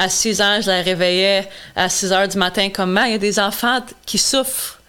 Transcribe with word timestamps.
à 0.00 0.08
6 0.08 0.40
ans, 0.40 0.60
je 0.62 0.68
la 0.68 0.80
réveillais 0.80 1.46
à 1.76 1.90
6 1.90 2.12
heures 2.12 2.26
du 2.26 2.38
matin 2.38 2.70
comme 2.70 2.98
il 3.04 3.12
y 3.12 3.14
a 3.14 3.18
des 3.18 3.38
enfants 3.38 3.80
qui 4.06 4.16
souffrent. 4.16 4.80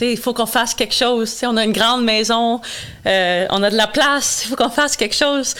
il 0.00 0.16
faut 0.16 0.34
qu'on 0.34 0.46
fasse 0.46 0.74
quelque 0.74 0.94
chose. 0.94 1.32
on 1.44 1.56
a 1.56 1.64
une 1.64 1.72
grande 1.72 2.02
maison, 2.04 2.60
euh, 3.06 3.46
on 3.50 3.62
a 3.62 3.70
de 3.70 3.76
la 3.76 3.86
place, 3.86 4.42
il 4.44 4.48
faut 4.48 4.56
qu'on 4.56 4.68
fasse 4.68 4.96
quelque 4.96 5.14
chose. 5.14 5.54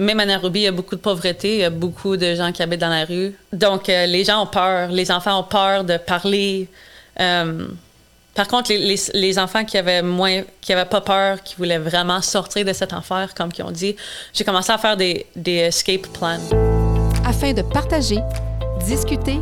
Même 0.00 0.18
à 0.18 0.26
Nairobi, 0.26 0.60
il 0.60 0.62
y 0.64 0.66
a 0.66 0.72
beaucoup 0.72 0.96
de 0.96 1.00
pauvreté, 1.00 1.54
il 1.54 1.60
y 1.60 1.64
a 1.64 1.70
beaucoup 1.70 2.16
de 2.16 2.34
gens 2.34 2.50
qui 2.50 2.60
habitent 2.60 2.80
dans 2.80 2.88
la 2.88 3.04
rue. 3.04 3.36
Donc, 3.52 3.88
euh, 3.88 4.06
les 4.06 4.24
gens 4.24 4.42
ont 4.42 4.46
peur, 4.46 4.88
les 4.88 5.12
enfants 5.12 5.38
ont 5.38 5.44
peur 5.44 5.84
de 5.84 5.96
parler. 5.96 6.66
Euh, 7.20 7.68
par 8.34 8.48
contre, 8.48 8.72
les, 8.72 9.38
enfants 9.38 9.64
qui 9.64 9.78
avaient 9.78 10.02
moins, 10.02 10.42
qui 10.60 10.72
avaient 10.72 10.88
pas 10.88 11.02
peur, 11.02 11.42
qui 11.44 11.54
voulaient 11.54 11.78
vraiment 11.78 12.20
sortir 12.20 12.64
de 12.64 12.72
cet 12.72 12.92
enfer, 12.94 13.32
comme 13.36 13.52
qui 13.52 13.62
ont 13.62 13.70
dit, 13.70 13.94
j'ai 14.34 14.42
commencé 14.42 14.72
à 14.72 14.78
faire 14.78 14.96
des 14.96 15.26
escape 15.44 16.08
plans. 16.08 16.69
Afin 17.30 17.52
de 17.52 17.62
partager, 17.62 18.18
discuter, 18.84 19.38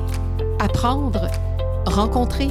apprendre, 0.59 1.27
rencontrer, 1.87 2.49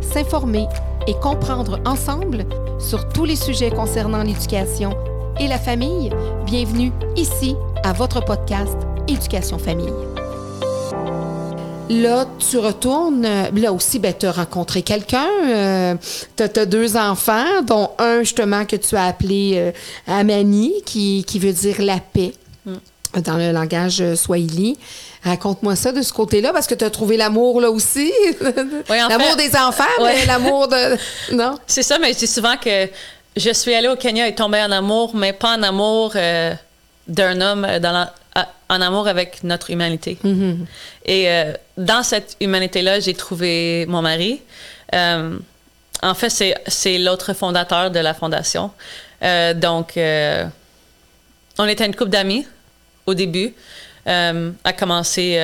s'informer 0.00 0.66
et 1.06 1.14
comprendre 1.14 1.78
ensemble 1.86 2.44
sur 2.80 3.08
tous 3.10 3.24
les 3.24 3.36
sujets 3.36 3.70
concernant 3.70 4.24
l'éducation 4.24 4.92
et 5.38 5.46
la 5.46 5.60
famille, 5.60 6.10
bienvenue 6.44 6.90
ici 7.14 7.54
à 7.84 7.92
votre 7.92 8.24
podcast 8.24 8.76
Éducation 9.06 9.58
Famille. 9.58 9.94
Là, 11.88 12.26
tu 12.40 12.58
retournes. 12.58 13.22
Là 13.54 13.72
aussi, 13.72 14.00
ben, 14.00 14.12
tu 14.12 14.26
as 14.26 14.32
rencontré 14.32 14.82
quelqu'un. 14.82 15.28
Euh, 15.46 15.94
tu 16.36 16.42
as, 16.42 16.66
deux 16.66 16.96
enfants, 16.96 17.62
dont 17.64 17.90
un 18.00 18.24
justement 18.24 18.64
que 18.64 18.74
tu 18.74 18.96
as 18.96 19.04
appelé 19.04 19.52
euh, 19.54 19.72
Amani, 20.08 20.72
qui, 20.84 21.22
qui, 21.24 21.38
veut 21.38 21.52
dire 21.52 21.76
la 21.78 22.00
paix 22.00 22.32
mm. 22.66 22.72
Dans 23.14 23.36
le 23.36 23.52
langage 23.52 24.00
euh, 24.00 24.16
swahili. 24.16 24.78
Raconte-moi 25.22 25.76
ça 25.76 25.92
de 25.92 26.00
ce 26.02 26.12
côté-là, 26.12 26.52
parce 26.52 26.66
que 26.66 26.74
tu 26.74 26.84
as 26.84 26.90
trouvé 26.90 27.16
l'amour 27.16 27.60
là 27.60 27.70
aussi. 27.70 28.12
l'amour 28.88 29.36
des 29.36 29.54
enfants, 29.56 29.84
mais 30.00 30.24
l'amour 30.26 30.68
de. 30.68 30.96
Non? 31.34 31.58
C'est 31.66 31.82
ça, 31.82 31.98
mais 31.98 32.12
je 32.12 32.18
dis 32.18 32.26
souvent 32.26 32.56
que 32.56 32.88
je 33.36 33.50
suis 33.52 33.74
allée 33.74 33.88
au 33.88 33.96
Kenya 33.96 34.28
et 34.28 34.34
tombée 34.34 34.62
en 34.62 34.70
amour, 34.70 35.14
mais 35.14 35.32
pas 35.32 35.56
en 35.56 35.62
amour 35.62 36.12
euh, 36.16 36.54
d'un 37.06 37.40
homme, 37.40 37.64
euh, 37.64 38.04
en 38.68 38.80
amour 38.80 39.08
avec 39.08 39.44
notre 39.44 39.70
humanité. 39.70 40.18
Mm-hmm. 40.24 40.56
Et 41.04 41.28
euh, 41.28 41.52
dans 41.76 42.02
cette 42.02 42.36
humanité-là, 42.40 43.00
j'ai 43.00 43.14
trouvé 43.14 43.86
mon 43.88 44.02
mari. 44.02 44.40
en 44.92 46.14
fait, 46.14 46.54
c'est 46.66 46.98
l'autre 46.98 47.34
fondateur 47.34 47.90
de 47.90 48.00
la 48.00 48.14
fondation. 48.14 48.70
donc, 49.56 49.98
on 51.58 51.66
était 51.66 51.86
une 51.86 51.94
couple 51.94 52.10
d'amis 52.10 52.46
au 53.10 53.14
début, 53.14 53.54
à 54.06 54.72
commencer 54.78 55.38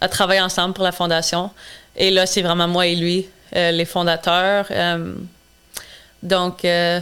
à 0.00 0.08
travailler 0.08 0.40
ensemble 0.40 0.74
pour 0.74 0.84
la 0.84 0.92
fondation. 0.92 1.50
Et 1.96 2.10
là, 2.10 2.26
c'est 2.26 2.42
vraiment 2.42 2.68
moi 2.68 2.86
et 2.86 2.96
lui, 2.96 3.26
les 3.52 3.84
fondateurs. 3.84 4.66
Donc, 6.22 6.64
euh, 6.64 7.00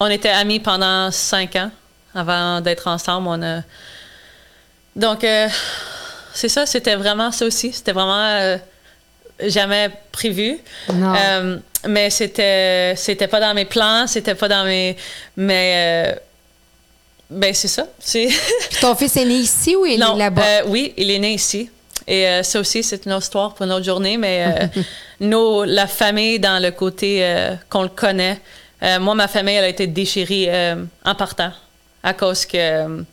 on 0.00 0.06
était 0.06 0.28
amis 0.28 0.60
pendant 0.60 1.10
cinq 1.10 1.56
ans 1.56 1.70
avant 2.14 2.60
d'être 2.60 2.86
ensemble. 2.86 3.28
On 3.28 3.42
a... 3.42 3.62
Donc, 4.94 5.24
euh, 5.24 5.48
c'est 6.34 6.48
ça, 6.48 6.66
c'était 6.66 6.96
vraiment 6.96 7.32
ça 7.32 7.46
aussi. 7.46 7.72
C'était 7.72 7.92
vraiment 7.92 8.22
euh, 8.22 8.58
jamais 9.46 9.90
prévu. 10.12 10.58
mais 11.86 12.10
c'était, 12.10 12.94
c'était 12.96 13.28
pas 13.28 13.40
dans 13.40 13.54
mes 13.54 13.64
plans, 13.64 14.06
c'était 14.06 14.34
pas 14.34 14.48
dans 14.48 14.64
mes. 14.64 14.96
Mais. 15.36 16.18
Ben, 17.30 17.52
c'est 17.54 17.68
ça. 17.68 17.86
C'est... 17.98 18.28
ton 18.80 18.94
fils 18.94 19.16
est 19.16 19.24
né 19.24 19.34
ici 19.34 19.76
ou 19.76 19.84
il 19.86 19.94
est 19.94 20.16
là-bas? 20.16 20.64
oui, 20.66 20.94
il 20.96 21.10
est 21.10 21.18
né 21.18 21.34
ici. 21.34 21.70
Et 22.06 22.42
ça 22.42 22.60
aussi, 22.60 22.82
c'est 22.82 23.04
une 23.04 23.12
autre 23.12 23.24
histoire 23.24 23.54
pour 23.54 23.66
une 23.66 23.72
autre 23.72 23.84
journée, 23.84 24.16
mais 24.16 24.70
nos, 25.20 25.64
la 25.64 25.86
famille, 25.86 26.38
dans 26.38 26.62
le 26.62 26.70
côté 26.70 27.20
euh, 27.22 27.54
qu'on 27.68 27.82
le 27.82 27.88
connaît, 27.88 28.40
euh, 28.82 29.00
moi, 29.00 29.14
ma 29.14 29.28
famille, 29.28 29.56
elle 29.56 29.64
a 29.64 29.68
été 29.68 29.86
déchirée 29.86 30.46
euh, 30.48 30.84
en 31.04 31.14
partant 31.14 31.50
à 32.02 32.14
cause 32.14 32.46
que 32.46 33.04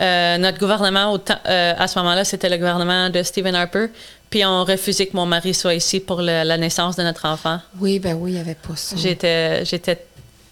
notre 0.00 0.58
gouvernement, 0.58 1.18
à 1.44 1.88
ce 1.88 1.98
moment-là, 1.98 2.24
c'était 2.24 2.48
le 2.48 2.56
gouvernement 2.56 3.10
de 3.10 3.20
Stephen 3.24 3.56
Harper, 3.56 3.86
puis 4.30 4.44
on 4.44 4.64
refusait 4.64 5.06
que 5.06 5.16
mon 5.16 5.26
mari 5.26 5.52
soit 5.52 5.74
ici 5.74 5.98
pour 5.98 6.22
la 6.22 6.56
naissance 6.56 6.94
de 6.94 7.02
notre 7.02 7.26
enfant. 7.26 7.58
Oui, 7.80 7.98
ben 7.98 8.14
oui, 8.14 8.30
il 8.30 8.34
n'y 8.34 8.40
avait 8.40 8.54
pas 8.54 8.76
ça. 8.76 8.94
J'étais, 8.96 9.64
j'étais, 9.64 10.06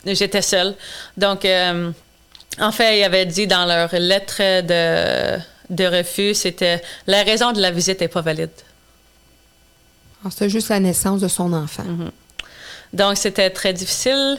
j'étais 0.04 0.43
seule. 0.43 0.75
Donc, 1.16 1.47
en 2.59 2.72
fait, 2.72 2.99
ils 3.00 3.05
avaient 3.05 3.27
dit 3.27 3.47
dans 3.47 3.65
leur 3.67 3.94
lettre 3.94 4.62
de, 4.62 5.39
de 5.71 5.84
refus, 5.84 6.34
c'était 6.34 6.83
la 7.06 7.22
raison 7.22 7.53
de 7.53 7.61
la 7.61 7.71
visite 7.71 8.00
n'est 8.00 8.09
pas 8.09 8.22
valide. 8.22 8.50
C'était 10.31 10.49
juste 10.49 10.71
la 10.71 10.81
naissance 10.81 11.21
de 11.21 11.28
son 11.28 11.53
enfant. 11.53 11.84
Mhm. 11.84 12.11
Donc, 12.93 13.17
c'était 13.17 13.50
très 13.50 13.72
difficile. 13.72 14.39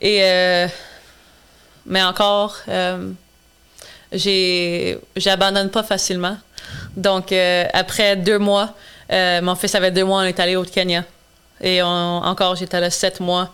Et, 0.00 0.22
euh, 0.22 0.68
mais 1.86 2.02
encore, 2.02 2.56
euh, 2.68 3.10
j'abandonne 5.16 5.70
pas 5.70 5.82
facilement. 5.82 6.36
Donc, 6.96 7.32
euh, 7.32 7.64
après 7.72 8.16
deux 8.16 8.38
mois, 8.38 8.74
euh, 9.10 9.40
mon 9.40 9.54
fils 9.54 9.74
avait 9.74 9.90
deux 9.90 10.04
mois, 10.04 10.20
on 10.20 10.24
est 10.24 10.38
allé 10.38 10.54
au 10.54 10.64
Kenya. 10.64 11.04
Et 11.60 11.82
encore, 11.82 12.54
j'étais 12.54 12.78
là 12.78 12.90
sept 12.90 13.18
mois. 13.18 13.52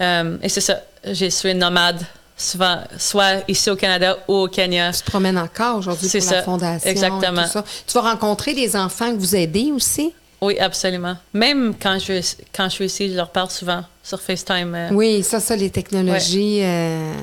et 0.00 0.48
c'est 0.48 0.60
ça, 0.60 0.80
je 1.04 1.26
suis 1.26 1.54
nomade 1.54 2.02
souvent, 2.36 2.78
soit 2.98 3.48
ici 3.48 3.70
au 3.70 3.76
Canada 3.76 4.18
ou 4.28 4.34
au 4.34 4.48
Kenya. 4.48 4.92
Tu 4.92 5.02
te 5.02 5.10
promènes 5.10 5.38
encore 5.38 5.78
aujourd'hui 5.78 6.08
pour 6.08 6.22
ça, 6.22 6.36
la 6.36 6.42
fondation. 6.42 6.90
Exactement. 6.90 7.44
Tu 7.86 7.94
vas 7.94 8.00
rencontrer 8.12 8.54
des 8.54 8.76
enfants 8.76 9.12
que 9.12 9.18
vous 9.18 9.36
aidez 9.36 9.72
aussi? 9.72 10.12
Oui, 10.40 10.58
absolument. 10.58 11.16
Même 11.32 11.74
quand 11.80 11.98
je, 11.98 12.20
quand 12.52 12.64
je 12.64 12.74
suis 12.74 12.84
ici, 12.86 13.10
je 13.10 13.14
leur 13.14 13.30
parle 13.30 13.50
souvent 13.50 13.82
sur 14.02 14.20
FaceTime. 14.20 14.74
Euh. 14.74 14.88
Oui, 14.92 15.22
ça, 15.22 15.40
ça, 15.40 15.56
les 15.56 15.70
technologies, 15.70 16.60
euh, 16.62 17.14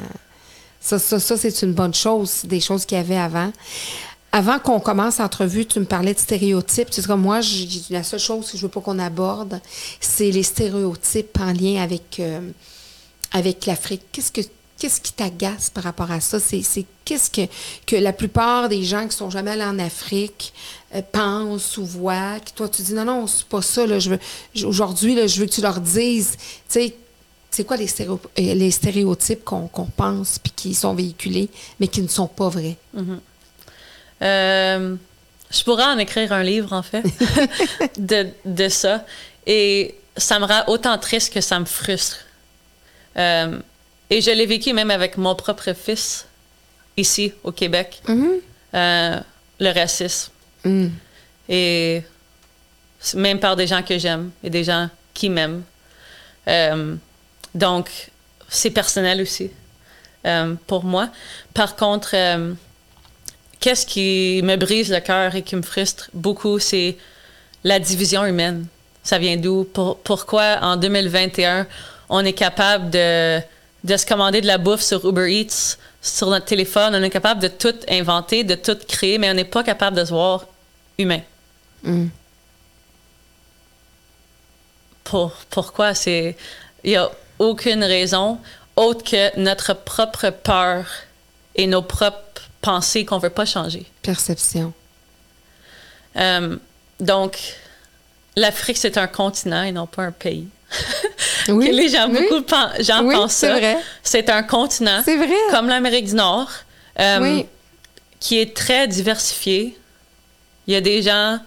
ça, 0.79 0.97
ça, 0.97 1.19
ça 1.19 1.37
c'est 1.37 1.61
une 1.61 1.73
bonne 1.73 1.93
chose, 1.93 2.41
des 2.45 2.59
choses 2.59 2.85
qu'il 2.85 2.97
y 2.97 3.01
avait 3.01 3.17
avant. 3.17 3.51
Avant 4.31 4.59
qu'on 4.59 4.79
commence 4.79 5.17
l'entrevue, 5.17 5.65
tu 5.65 5.79
me 5.79 5.85
parlais 5.85 6.13
de 6.13 6.19
stéréotypes. 6.19 6.89
Tu 6.89 7.01
sais, 7.01 7.07
comme 7.07 7.21
moi, 7.21 7.41
la 7.89 8.01
seule 8.01 8.19
chose 8.19 8.49
que 8.49 8.57
je 8.57 8.61
veux 8.63 8.69
pas 8.69 8.79
qu'on 8.79 8.97
aborde, 8.97 9.59
c'est 9.99 10.31
les 10.31 10.43
stéréotypes 10.43 11.37
en 11.41 11.51
lien 11.51 11.83
avec, 11.83 12.17
euh, 12.19 12.39
avec 13.33 13.65
l'Afrique. 13.65 14.03
Qu'est-ce 14.13 14.31
que 14.31 14.41
qu'est-ce 14.81 14.99
qui 14.99 15.13
t'agace 15.13 15.69
par 15.69 15.83
rapport 15.83 16.09
à 16.09 16.19
ça? 16.19 16.39
C'est, 16.39 16.63
qu'est-ce 17.05 17.29
que, 17.29 17.41
que 17.85 17.95
la 17.95 18.13
plupart 18.13 18.67
des 18.67 18.83
gens 18.83 19.07
qui 19.07 19.15
sont 19.15 19.29
jamais 19.29 19.51
allés 19.51 19.63
en 19.63 19.77
Afrique 19.77 20.53
euh, 20.95 21.03
pensent 21.11 21.77
ou 21.77 21.85
voient, 21.85 22.39
que 22.39 22.49
toi 22.55 22.67
tu 22.67 22.81
dis 22.81 22.95
non, 22.95 23.05
non, 23.05 23.27
c'est 23.27 23.45
pas 23.45 23.61
ça, 23.61 23.85
là, 23.85 23.99
je 23.99 24.09
veux, 24.09 24.19
aujourd'hui, 24.65 25.15
je 25.27 25.39
veux 25.39 25.45
que 25.45 25.51
tu 25.51 25.61
leur 25.61 25.79
dises, 25.79 26.31
tu 26.35 26.39
sais, 26.67 26.95
c'est 27.51 27.63
quoi 27.63 27.77
les, 27.77 27.89
euh, 28.01 28.17
les 28.35 28.71
stéréotypes 28.71 29.43
qu'on, 29.43 29.67
pense 29.95 30.39
puis 30.39 30.51
qui 30.55 30.73
sont 30.73 30.95
véhiculés, 30.95 31.49
mais 31.79 31.87
qui 31.87 32.01
ne 32.01 32.07
sont 32.07 32.27
pas 32.27 32.49
vrais? 32.49 32.77
Mm-hmm. 32.97 33.19
Euh, 34.23 34.95
je 35.51 35.63
pourrais 35.63 35.85
en 35.85 35.99
écrire 35.99 36.33
un 36.33 36.41
livre, 36.41 36.73
en 36.73 36.81
fait, 36.81 37.03
de, 37.99 38.29
de, 38.45 38.67
ça. 38.67 39.05
Et 39.45 39.93
ça 40.17 40.39
me 40.39 40.45
rend 40.45 40.63
autant 40.67 40.97
triste 40.97 41.31
que 41.31 41.41
ça 41.41 41.59
me 41.59 41.65
frustre. 41.65 42.17
Et 44.11 44.19
je 44.19 44.29
l'ai 44.29 44.45
vécu 44.45 44.73
même 44.73 44.91
avec 44.91 45.15
mon 45.15 45.33
propre 45.35 45.73
fils, 45.73 46.27
ici, 46.97 47.31
au 47.45 47.53
Québec. 47.53 48.01
Mm-hmm. 48.07 48.41
Euh, 48.75 49.19
le 49.59 49.73
racisme. 49.73 50.31
Mm. 50.65 50.87
Et 51.47 52.03
même 53.15 53.39
par 53.39 53.55
des 53.55 53.67
gens 53.67 53.81
que 53.81 53.97
j'aime 53.97 54.31
et 54.43 54.49
des 54.49 54.65
gens 54.65 54.89
qui 55.13 55.29
m'aiment. 55.29 55.63
Euh, 56.49 56.95
donc, 57.55 57.89
c'est 58.49 58.71
personnel 58.71 59.21
aussi 59.21 59.49
euh, 60.25 60.55
pour 60.67 60.83
moi. 60.83 61.09
Par 61.53 61.77
contre, 61.77 62.13
qu'est-ce 63.61 63.85
qui 63.85 64.41
me 64.43 64.57
brise 64.57 64.91
le 64.91 64.99
cœur 64.99 65.35
et 65.35 65.41
qui 65.41 65.55
me 65.55 65.61
frustre 65.61 66.09
beaucoup, 66.13 66.59
c'est 66.59 66.97
la 67.63 67.79
division 67.79 68.25
humaine. 68.25 68.65
Ça 69.03 69.17
vient 69.17 69.37
d'où? 69.37 69.63
pourquoi 70.03 70.59
en 70.61 70.75
2021, 70.75 71.65
on 72.09 72.25
est 72.25 72.33
capable 72.33 72.89
de 72.89 73.41
de 73.83 73.97
se 73.97 74.05
commander 74.05 74.41
de 74.41 74.47
la 74.47 74.57
bouffe 74.57 74.81
sur 74.81 75.07
Uber 75.07 75.31
Eats, 75.31 75.77
sur 76.01 76.29
notre 76.29 76.45
téléphone. 76.45 76.95
On 76.95 77.03
est 77.03 77.09
capable 77.09 77.41
de 77.41 77.47
tout 77.47 77.75
inventer, 77.89 78.43
de 78.43 78.55
tout 78.55 78.77
créer, 78.87 79.17
mais 79.17 79.29
on 79.29 79.33
n'est 79.33 79.45
pas 79.45 79.63
capable 79.63 79.97
de 79.97 80.05
se 80.05 80.09
voir 80.09 80.45
humain. 80.97 81.21
Mm. 81.83 82.07
Pour, 85.03 85.31
pourquoi? 85.49 85.93
C'est. 85.93 86.37
Il 86.83 86.91
n'y 86.91 86.97
a 86.97 87.09
aucune 87.39 87.83
raison 87.83 88.39
autre 88.75 89.03
que 89.03 89.39
notre 89.39 89.73
propre 89.73 90.29
peur 90.29 90.85
et 91.55 91.67
nos 91.67 91.81
propres 91.81 92.41
pensées 92.61 93.05
qu'on 93.05 93.17
ne 93.17 93.21
veut 93.21 93.29
pas 93.29 93.45
changer. 93.45 93.85
Perception. 94.01 94.73
Euh, 96.15 96.57
donc, 96.99 97.55
l'Afrique, 98.35 98.77
c'est 98.77 98.97
un 98.97 99.07
continent 99.07 99.63
et 99.63 99.71
non 99.71 99.87
pas 99.87 100.03
un 100.03 100.11
pays. 100.11 100.47
Oui, 101.49 101.71
les 101.71 101.89
gens, 101.89 102.07
beaucoup 102.07 102.43
gens 102.79 103.03
pensent 103.09 103.33
ça. 103.33 103.57
C'est 104.03 104.29
un 104.29 104.43
continent, 104.43 105.03
comme 105.51 105.67
l'Amérique 105.67 106.05
du 106.05 106.15
Nord, 106.15 106.51
euh, 106.99 107.43
qui 108.19 108.39
est 108.39 108.55
très 108.55 108.87
diversifié. 108.87 109.77
Il 110.67 110.73
y 110.73 110.77
a 110.77 110.81
des 110.81 111.01
gens 111.01 111.39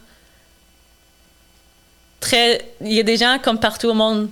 très. 2.21 2.65
Il 2.81 2.93
y 2.93 3.01
a 3.01 3.05
des 3.05 3.17
gens 3.17 3.39
comme 3.43 3.59
partout 3.59 3.89
au 3.89 3.95
monde 3.95 4.29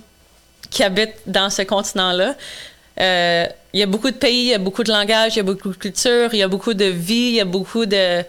qui 0.69 0.83
habitent 0.83 1.21
dans 1.25 1.49
ce 1.49 1.61
continent-là. 1.61 2.35
Euh, 2.99 3.45
il 3.73 3.79
y 3.79 3.83
a 3.83 3.87
beaucoup 3.87 4.11
de 4.11 4.15
pays, 4.15 4.43
il 4.43 4.49
y 4.49 4.53
a 4.53 4.59
beaucoup 4.59 4.83
de 4.83 4.91
langages, 4.91 5.33
il 5.35 5.37
y 5.37 5.39
a 5.39 5.43
beaucoup 5.43 5.69
de 5.69 5.75
cultures, 5.75 6.33
il 6.33 6.39
y 6.39 6.43
a 6.43 6.47
beaucoup 6.47 6.73
de 6.73 6.85
vie, 6.85 7.29
il 7.29 7.35
y 7.35 7.41
a 7.41 7.45
beaucoup 7.45 7.85
de. 7.85 8.23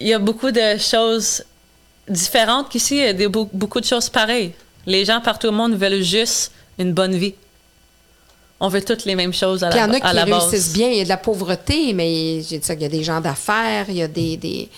Il 0.00 0.06
y 0.06 0.14
a 0.14 0.18
beaucoup 0.18 0.50
de 0.50 0.78
choses 0.78 1.42
différentes 2.06 2.68
qu'ici, 2.68 2.96
il 2.96 3.02
y 3.02 3.06
a 3.06 3.12
des, 3.12 3.28
beaucoup 3.28 3.80
de 3.80 3.84
choses 3.84 4.08
pareilles. 4.08 4.52
Les 4.88 5.04
gens 5.04 5.20
partout 5.20 5.48
au 5.48 5.52
monde 5.52 5.74
veulent 5.74 6.02
juste 6.02 6.50
une 6.78 6.94
bonne 6.94 7.14
vie. 7.14 7.34
On 8.58 8.68
veut 8.68 8.82
toutes 8.82 9.04
les 9.04 9.14
mêmes 9.14 9.34
choses 9.34 9.62
à 9.62 9.68
la, 9.68 9.86
base. 9.86 9.86
Il 9.86 9.98
y 9.98 10.02
en 10.02 10.08
a 10.08 10.24
qui 10.24 10.32
réussissent 10.32 10.72
bien. 10.72 10.88
Il 10.88 10.96
y 10.96 11.00
a 11.02 11.04
de 11.04 11.10
la 11.10 11.18
pauvreté, 11.18 11.92
mais 11.92 12.40
j'ai 12.42 12.58
dit 12.58 12.66
ça, 12.66 12.72
il 12.72 12.80
y 12.80 12.86
a 12.86 12.88
des 12.88 13.04
gens 13.04 13.20
d'affaires, 13.20 13.84
il 13.90 13.96
y 13.96 14.02
a 14.02 14.08
des. 14.08 14.38
des 14.38 14.68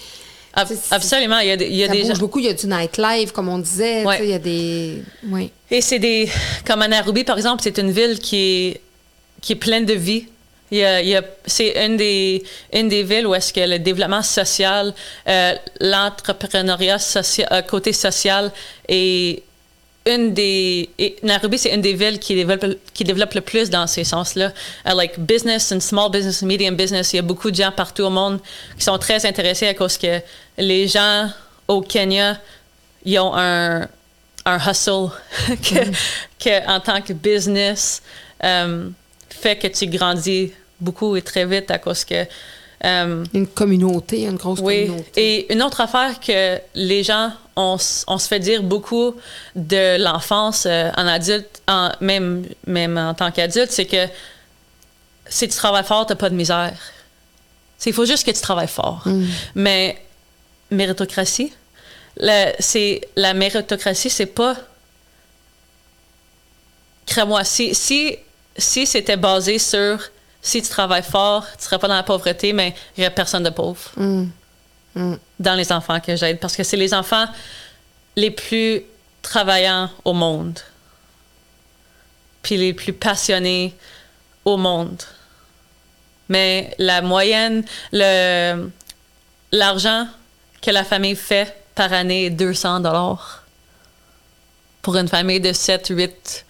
Absolument. 0.90 1.38
Il 1.38 1.46
y 1.46 1.50
a, 1.52 1.54
il 1.54 1.76
y 1.76 1.84
a 1.84 1.86
ça 1.86 1.92
des 1.92 2.02
bouge 2.02 2.18
beaucoup. 2.18 2.40
Il 2.40 2.46
y 2.46 2.48
a 2.48 2.54
du 2.54 2.66
nightlife, 2.66 3.30
comme 3.30 3.48
on 3.48 3.58
disait. 3.58 4.04
Ouais. 4.04 4.18
Il 4.20 4.30
y 4.30 4.34
a 4.34 4.40
des. 4.40 5.02
Oui. 5.28 5.52
Et 5.70 5.80
c'est 5.80 6.00
des. 6.00 6.28
Comme 6.66 6.82
à 6.82 6.88
Nairobi, 6.88 7.22
par 7.22 7.36
exemple, 7.36 7.62
c'est 7.62 7.78
une 7.78 7.92
ville 7.92 8.18
qui 8.18 8.36
est, 8.36 8.80
qui 9.40 9.52
est 9.52 9.56
pleine 9.56 9.86
de 9.86 9.94
vie. 9.94 10.26
Il 10.72 10.78
y 10.78 10.84
a, 10.84 11.00
il 11.00 11.08
y 11.08 11.16
a, 11.16 11.22
c'est 11.46 11.84
une 11.84 11.96
des, 11.96 12.42
une 12.72 12.88
des 12.88 13.04
villes 13.04 13.28
où 13.28 13.34
est-ce 13.34 13.52
que 13.52 13.60
le 13.60 13.78
développement 13.78 14.22
social, 14.22 14.92
euh, 15.28 15.54
l'entrepreneuriat 15.80 16.98
social, 16.98 17.48
euh, 17.52 17.62
côté 17.62 17.92
social 17.92 18.52
est 18.88 19.42
une 20.06 20.32
des 20.32 20.88
et 20.98 21.16
Nairobi 21.22 21.58
c'est 21.58 21.74
une 21.74 21.82
des 21.82 21.92
villes 21.92 22.18
qui 22.18 22.34
développe 22.34 22.64
qui 22.94 23.04
développe 23.04 23.34
le 23.34 23.42
plus 23.42 23.68
dans 23.68 23.86
ces 23.86 24.04
sens-là 24.04 24.52
uh, 24.86 24.94
like 24.94 25.18
business 25.18 25.72
and 25.72 25.80
small 25.80 26.10
business 26.10 26.42
and 26.42 26.46
medium 26.46 26.74
business 26.74 27.12
il 27.12 27.16
y 27.16 27.18
a 27.18 27.22
beaucoup 27.22 27.50
de 27.50 27.56
gens 27.56 27.70
partout 27.70 28.04
au 28.04 28.10
monde 28.10 28.40
qui 28.78 28.84
sont 28.84 28.98
très 28.98 29.26
intéressés 29.26 29.66
à 29.68 29.74
cause 29.74 29.98
que 29.98 30.20
les 30.56 30.88
gens 30.88 31.30
au 31.68 31.82
Kenya 31.82 32.38
ils 33.04 33.18
ont 33.18 33.32
un 33.34 33.86
un 34.46 34.58
hustle 34.58 35.10
que, 35.48 35.88
mm. 35.88 35.92
que, 36.38 36.68
en 36.68 36.80
tant 36.80 37.02
que 37.02 37.12
business 37.12 38.02
um, 38.42 38.94
fait 39.28 39.56
que 39.56 39.66
tu 39.68 39.86
grandis 39.86 40.52
beaucoup 40.80 41.16
et 41.16 41.22
très 41.22 41.44
vite 41.44 41.70
à 41.70 41.78
cause 41.78 42.04
que 42.04 42.26
um, 42.84 43.24
une 43.34 43.46
communauté, 43.46 44.22
une 44.22 44.36
grosse 44.36 44.60
oui. 44.60 44.86
communauté. 44.86 45.10
Et 45.16 45.52
une 45.52 45.62
autre 45.62 45.80
affaire 45.80 46.18
que 46.20 46.58
les 46.74 47.02
gens, 47.02 47.32
on, 47.60 47.76
on 48.06 48.18
se 48.18 48.28
fait 48.28 48.40
dire 48.40 48.62
beaucoup 48.62 49.14
de 49.54 50.02
l'enfance 50.02 50.66
euh, 50.66 50.90
en 50.96 51.06
adulte, 51.06 51.62
en, 51.68 51.90
même, 52.00 52.46
même 52.66 52.96
en 52.98 53.14
tant 53.14 53.30
qu'adulte, 53.30 53.70
c'est 53.70 53.86
que 53.86 54.06
si 55.28 55.48
tu 55.48 55.56
travailles 55.56 55.84
fort, 55.84 56.06
tu 56.06 56.12
n'as 56.12 56.16
pas 56.16 56.30
de 56.30 56.34
misère. 56.34 56.76
Il 57.86 57.92
faut 57.92 58.04
juste 58.04 58.26
que 58.26 58.30
tu 58.30 58.40
travailles 58.40 58.68
fort. 58.68 59.02
Mm. 59.06 59.26
Mais 59.54 60.02
méritocratie, 60.70 61.52
la, 62.16 62.52
la 63.16 63.34
méritocratie, 63.34 64.10
c'est 64.10 64.26
pas. 64.26 64.56
Crée-moi, 67.06 67.44
si, 67.44 67.74
si, 67.74 68.16
si 68.56 68.86
c'était 68.86 69.16
basé 69.16 69.58
sur 69.58 69.98
si 70.42 70.62
tu 70.62 70.68
travailles 70.68 71.02
fort, 71.02 71.46
tu 71.58 71.64
serais 71.64 71.78
pas 71.78 71.88
dans 71.88 71.94
la 71.94 72.02
pauvreté, 72.02 72.52
mais 72.52 72.74
il 72.96 73.00
n'y 73.00 73.06
a 73.06 73.10
personne 73.10 73.42
de 73.42 73.50
pauvre 73.50 73.80
mm. 73.96 74.26
Mm. 74.94 75.14
dans 75.38 75.54
les 75.54 75.70
enfants 75.72 76.00
que 76.00 76.16
j'aide. 76.16 76.40
Parce 76.40 76.56
que 76.56 76.64
c'est 76.64 76.76
les 76.76 76.94
enfants 76.94 77.26
les 78.16 78.30
plus 78.30 78.82
travaillants 79.22 79.88
au 80.04 80.12
monde. 80.12 80.58
Puis 82.42 82.56
les 82.56 82.72
plus 82.72 82.92
passionnés 82.92 83.74
au 84.44 84.56
monde. 84.56 85.02
Mais 86.28 86.74
la 86.78 87.02
moyenne, 87.02 87.64
le, 87.92 88.68
l'argent 89.52 90.06
que 90.62 90.70
la 90.70 90.84
famille 90.84 91.16
fait 91.16 91.56
par 91.74 91.92
année 91.92 92.26
est 92.26 92.30
200 92.30 92.80
dollars. 92.80 93.44
Pour 94.82 94.96
une 94.96 95.08
famille 95.08 95.40
de 95.40 95.52
7, 95.52 95.88
8 95.88 96.46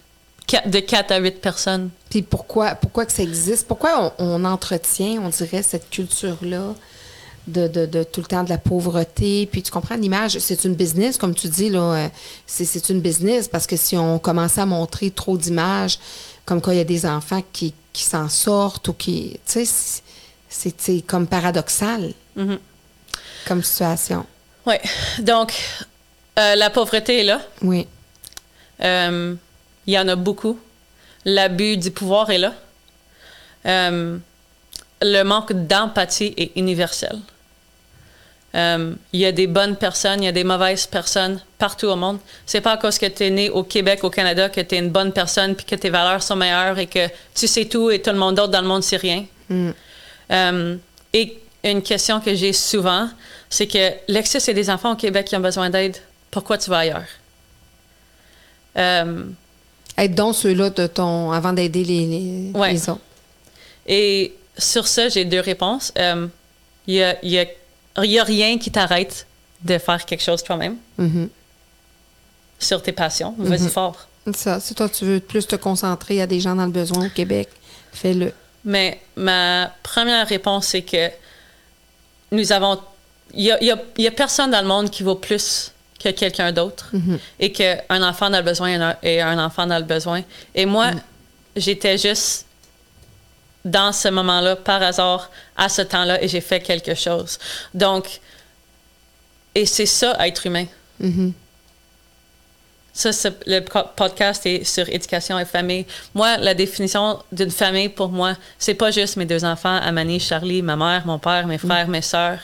de 0.65 0.79
4 0.79 1.11
à 1.11 1.17
8 1.17 1.41
personnes. 1.41 1.89
Puis 2.09 2.21
pourquoi, 2.21 2.75
pourquoi 2.75 3.05
que 3.05 3.11
ça 3.11 3.23
existe? 3.23 3.67
Pourquoi 3.67 4.13
on, 4.17 4.41
on 4.41 4.45
entretient, 4.45 5.21
on 5.21 5.29
dirait, 5.29 5.63
cette 5.63 5.89
culture-là? 5.89 6.73
De, 7.47 7.67
de, 7.67 7.85
de, 7.85 8.03
tout 8.03 8.21
le 8.21 8.27
temps 8.27 8.43
de 8.43 8.49
la 8.49 8.57
pauvreté? 8.57 9.47
Puis 9.51 9.63
tu 9.63 9.71
comprends 9.71 9.95
l'image, 9.95 10.37
c'est 10.39 10.63
une 10.63 10.75
business, 10.75 11.17
comme 11.17 11.35
tu 11.35 11.47
dis, 11.47 11.69
là, 11.69 12.09
c'est, 12.45 12.65
c'est 12.65 12.89
une 12.89 13.01
business 13.01 13.47
parce 13.47 13.67
que 13.67 13.75
si 13.75 13.97
on 13.97 14.19
commençait 14.19 14.61
à 14.61 14.65
montrer 14.65 15.11
trop 15.11 15.37
d'images, 15.37 15.99
comme 16.45 16.61
quand 16.61 16.71
il 16.71 16.77
y 16.77 16.81
a 16.81 16.85
des 16.85 17.05
enfants 17.05 17.43
qui, 17.53 17.73
qui 17.93 18.03
s'en 18.03 18.29
sortent 18.29 18.87
ou 18.87 18.93
qui. 18.93 19.39
Tu 19.45 19.65
sais, 19.65 20.01
c'est, 20.49 20.81
c'est 20.81 21.01
comme 21.01 21.27
paradoxal 21.27 22.13
mm-hmm. 22.37 22.59
comme 23.47 23.63
situation. 23.63 24.25
Oui. 24.65 24.75
Donc, 25.19 25.53
euh, 26.39 26.55
la 26.55 26.69
pauvreté 26.69 27.21
est 27.21 27.23
là. 27.23 27.41
Oui. 27.61 27.87
Euh, 28.81 29.35
il 29.87 29.93
y 29.93 29.99
en 29.99 30.07
a 30.07 30.15
beaucoup. 30.15 30.59
L'abus 31.25 31.77
du 31.77 31.91
pouvoir 31.91 32.29
est 32.31 32.37
là. 32.37 32.53
Euh, 33.65 34.17
le 35.01 35.23
manque 35.23 35.53
d'empathie 35.53 36.33
est 36.37 36.51
universel. 36.55 37.19
Euh, 38.53 38.93
il 39.13 39.19
y 39.21 39.25
a 39.25 39.31
des 39.31 39.47
bonnes 39.47 39.77
personnes, 39.77 40.21
il 40.21 40.25
y 40.25 40.29
a 40.29 40.33
des 40.33 40.43
mauvaises 40.43 40.85
personnes 40.85 41.39
partout 41.57 41.87
au 41.87 41.95
monde. 41.95 42.19
C'est 42.45 42.59
pas 42.59 42.73
à 42.73 42.77
cause 42.77 42.97
que 42.97 43.05
tu 43.05 43.23
es 43.23 43.29
né 43.29 43.49
au 43.49 43.63
Québec, 43.63 44.03
au 44.03 44.09
Canada, 44.09 44.49
que 44.49 44.59
tu 44.59 44.75
es 44.75 44.79
une 44.79 44.89
bonne 44.89 45.13
personne 45.13 45.55
puis 45.55 45.65
que 45.65 45.75
tes 45.75 45.89
valeurs 45.89 46.21
sont 46.21 46.35
meilleures 46.35 46.77
et 46.77 46.87
que 46.87 47.07
tu 47.33 47.47
sais 47.47 47.65
tout 47.65 47.89
et 47.91 48.01
tout 48.01 48.09
le 48.09 48.17
monde 48.17 48.35
d'autre 48.35 48.51
dans 48.51 48.61
le 48.61 48.67
monde 48.67 48.83
sait 48.83 48.97
rien. 48.97 49.25
Mm. 49.49 49.69
Euh, 50.31 50.75
et 51.13 51.39
une 51.63 51.81
question 51.81 52.19
que 52.19 52.35
j'ai 52.35 52.51
souvent, 52.51 53.09
c'est 53.49 53.67
que 53.67 53.93
Lexis, 54.09 54.41
c'est 54.41 54.53
des 54.53 54.69
enfants 54.69 54.93
au 54.93 54.95
Québec 54.97 55.27
qui 55.27 55.35
ont 55.37 55.41
besoin 55.41 55.69
d'aide. 55.69 55.95
Pourquoi 56.29 56.57
tu 56.57 56.69
vas 56.69 56.79
ailleurs? 56.79 57.07
Euh, 58.77 59.23
être 59.97 60.15
donc 60.15 60.35
ceux-là 60.35 60.69
de 60.71 60.87
ton 60.87 61.31
avant 61.31 61.53
d'aider 61.53 61.83
les, 61.83 62.05
les, 62.05 62.51
Ouais. 62.53 62.73
les 62.73 62.89
autres. 62.89 63.01
Et 63.87 64.33
sur 64.57 64.87
ça, 64.87 65.09
j'ai 65.09 65.25
deux 65.25 65.39
réponses. 65.39 65.91
Il 65.97 66.29
n'y 66.87 67.01
a, 67.03 67.23
y 67.25 67.39
a, 67.39 67.45
y 68.05 68.19
a 68.19 68.23
rien 68.23 68.57
qui 68.57 68.71
t'arrête 68.71 69.25
de 69.63 69.77
faire 69.77 70.05
quelque 70.05 70.23
chose 70.23 70.43
toi-même 70.43 70.77
Mhm. 70.97 71.29
sur 72.59 72.81
tes 72.81 72.91
passions. 72.91 73.35
Vas-y 73.37 73.61
Mhm. 73.63 73.69
fort. 73.69 74.07
Ça, 74.35 74.59
si 74.59 74.75
toi, 74.75 74.87
tu 74.89 75.05
veux 75.05 75.19
plus 75.19 75.47
te 75.47 75.55
concentrer 75.55 76.21
à 76.21 76.27
des 76.27 76.39
gens 76.39 76.55
dans 76.55 76.65
le 76.65 76.71
besoin 76.71 77.07
au 77.07 77.09
Québec, 77.09 77.49
fais-le. 77.91 78.33
Mais 78.65 79.01
ma 79.15 79.71
première 79.81 80.27
réponse, 80.27 80.67
c'est 80.67 80.83
que 80.83 81.09
nous 82.31 82.51
avons. 82.51 82.79
Il 83.33 83.43
n'y 83.43 83.51
a, 83.51 83.63
y 83.63 83.71
a- 83.71 83.81
y 83.97 84.07
a 84.07 84.11
personne 84.11 84.51
dans 84.51 84.61
le 84.61 84.67
monde 84.67 84.89
qui 84.91 85.03
vaut 85.03 85.15
plus 85.15 85.71
que 86.03 86.09
quelqu'un 86.09 86.51
d'autre 86.51 86.89
Mhm. 86.93 87.19
et 87.39 87.51
qu'un 87.51 88.03
enfant 88.03 88.29
dans 88.29 88.37
le 88.37 88.43
besoin 88.43 88.67
et 88.69 88.75
un- 88.75 88.97
et 89.01 89.21
un 89.21 89.43
enfant 89.43 89.65
dans 89.65 89.77
le 89.79 89.85
besoin. 89.85 90.21
Et 90.53 90.65
moi, 90.65 90.91
j'étais 91.55 91.97
juste 91.97 92.45
dans 93.63 93.91
ce 93.91 94.07
moment-là, 94.07 94.55
par 94.55 94.81
hasard, 94.81 95.29
à 95.55 95.69
ce 95.69 95.81
temps-là, 95.81 96.23
et 96.23 96.27
j'ai 96.27 96.41
fait 96.41 96.59
quelque 96.59 96.95
chose. 96.95 97.37
Donc, 97.73 98.19
et 99.53 99.65
c'est 99.65 99.85
ça, 99.85 100.15
être 100.25 100.45
humain. 100.45 100.65
Mhm. 100.99 101.33
Ça, 102.93 103.09
le 103.45 103.61
podcast 103.95 104.45
est 104.45 104.65
sur 104.65 104.87
éducation 104.89 105.39
et 105.39 105.45
famille. 105.45 105.85
Moi, 106.13 106.37
la 106.37 106.53
définition 106.53 107.19
d'une 107.31 107.51
famille 107.51 107.87
pour 107.87 108.09
moi, 108.09 108.35
c'est 108.59 108.73
pas 108.73 108.91
juste 108.91 109.15
mes 109.15 109.25
deux 109.25 109.45
enfants, 109.45 109.77
Amani, 109.77 110.19
Charlie, 110.19 110.61
ma 110.61 110.75
mère, 110.75 111.05
mon 111.05 111.17
père, 111.17 111.47
mes 111.47 111.57
frères, 111.57 111.87
mes 111.87 112.01
sœurs. 112.01 112.39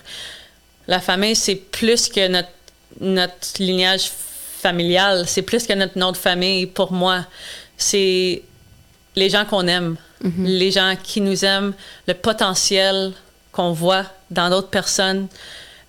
La 0.87 1.01
famille, 1.01 1.35
c'est 1.35 1.55
plus 1.55 2.07
que 2.07 2.27
notre, 2.29 2.49
notre 3.01 3.59
lignage 3.59 4.09
familial, 4.09 5.25
c'est 5.27 5.41
plus 5.41 5.67
que 5.67 5.73
notre 5.73 5.97
nom 5.99 6.13
de 6.13 6.17
famille 6.17 6.65
pour 6.65 6.93
moi. 6.93 7.25
C'est 7.77 8.41
les 9.17 9.29
gens 9.31 9.45
qu'on 9.45 9.67
aime, 9.67 9.97
les 10.39 10.71
gens 10.71 10.95
qui 11.01 11.21
nous 11.21 11.43
aiment, 11.43 11.73
le 12.07 12.13
potentiel 12.13 13.13
qu'on 13.51 13.71
voit 13.71 14.05
dans 14.29 14.49
d'autres 14.49 14.69
personnes. 14.69 15.27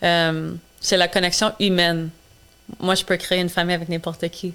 Euh, 0.03 0.53
c'est 0.81 0.97
la 0.97 1.09
connexion 1.09 1.53
humaine. 1.61 2.09
Moi, 2.81 2.95
je 2.95 3.05
peux 3.05 3.17
créer 3.19 3.41
une 3.41 3.51
famille 3.51 3.75
avec 3.75 3.91
n'importe 3.91 4.27
qui. 4.29 4.55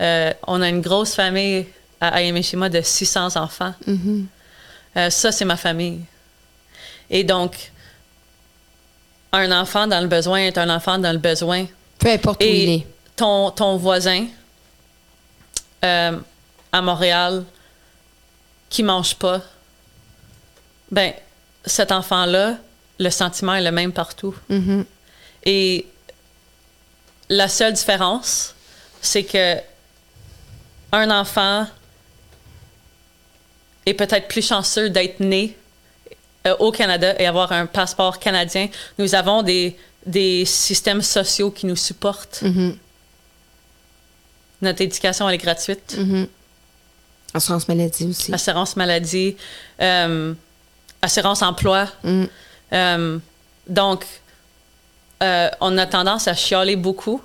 Euh, 0.00 0.32
on 0.46 0.60
a 0.60 0.68
une 0.68 0.82
grosse 0.82 1.14
famille 1.14 1.66
à 2.00 2.08
Ayamishima 2.16 2.68
de 2.68 2.82
600 2.82 3.36
enfants. 3.36 3.74
Mhm. 3.86 4.26
Euh, 4.98 5.08
ça, 5.10 5.32
c'est 5.32 5.46
ma 5.46 5.56
famille. 5.56 6.00
Et 7.08 7.24
donc, 7.24 7.72
un 9.32 9.50
enfant 9.50 9.86
dans 9.86 10.00
le 10.02 10.08
besoin 10.08 10.40
est 10.40 10.58
un 10.58 10.68
enfant 10.68 10.98
dans 10.98 11.12
le 11.12 11.18
besoin. 11.18 11.64
Peu 11.98 12.10
importe 12.10 12.42
où 12.42 12.46
il 12.46 12.50
Et 12.50 12.74
est. 12.74 12.86
ton, 13.16 13.50
ton 13.50 13.76
voisin 13.78 14.26
à 15.82 16.80
Montréal 16.80 17.44
qui 18.72 18.82
mange 18.82 19.14
pas, 19.16 19.42
ben, 20.90 21.12
cet 21.64 21.92
enfant-là, 21.92 22.56
le 22.98 23.10
sentiment 23.10 23.54
est 23.54 23.62
le 23.62 23.70
même 23.70 23.92
partout. 23.92 24.34
Mhm. 24.48 24.86
Et 25.44 25.86
la 27.28 27.48
seule 27.48 27.74
différence, 27.74 28.54
c'est 29.02 29.24
que 29.24 29.58
un 30.90 31.10
enfant 31.10 31.66
est 33.84 33.94
peut-être 33.94 34.28
plus 34.28 34.46
chanceux 34.46 34.88
d'être 34.88 35.20
né 35.20 35.54
euh, 36.46 36.56
au 36.58 36.72
Canada 36.72 37.14
et 37.20 37.26
avoir 37.26 37.52
un 37.52 37.66
passeport 37.66 38.18
canadien, 38.18 38.68
nous 38.98 39.14
avons 39.14 39.42
des, 39.42 39.76
des 40.06 40.44
systèmes 40.46 41.02
sociaux 41.02 41.50
qui 41.50 41.66
nous 41.66 41.76
supportent. 41.76 42.40
Mhm. 42.42 42.78
Notre 44.62 44.80
éducation, 44.80 45.28
elle 45.28 45.34
est 45.34 45.38
gratuite. 45.38 45.96
Mhm. 45.98 46.26
Assurance 47.34 47.66
maladie 47.68 48.04
aussi. 48.06 48.32
Assurance 48.32 48.76
maladie, 48.76 49.36
euh, 49.80 50.34
assurance 51.00 51.42
emploi. 51.42 51.88
Mm. 52.04 52.24
Euh, 52.72 53.18
donc, 53.68 54.04
euh, 55.22 55.48
on 55.60 55.78
a 55.78 55.86
tendance 55.86 56.28
à 56.28 56.34
chialer 56.34 56.76
beaucoup, 56.76 57.20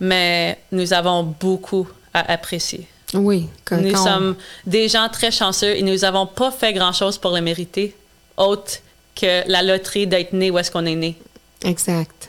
mais 0.00 0.58
nous 0.72 0.92
avons 0.92 1.22
beaucoup 1.22 1.88
à 2.14 2.32
apprécier. 2.32 2.86
Oui. 3.12 3.48
quand- 3.64 3.78
Nous 3.78 3.92
quand 3.92 4.00
on- 4.02 4.04
sommes 4.04 4.36
des 4.66 4.88
gens 4.88 5.08
très 5.08 5.32
chanceux 5.32 5.76
et 5.76 5.82
nous 5.82 5.96
n'avons 5.98 6.26
pas 6.26 6.50
fait 6.52 6.72
grand-chose 6.72 7.18
pour 7.18 7.32
le 7.34 7.40
mériter, 7.40 7.96
autre 8.36 8.74
que 9.16 9.42
la 9.50 9.62
loterie 9.62 10.06
d'être 10.06 10.32
né 10.32 10.50
où 10.50 10.58
est-ce 10.58 10.70
qu'on 10.70 10.86
est 10.86 10.94
né. 10.94 11.18
Exact. 11.64 12.28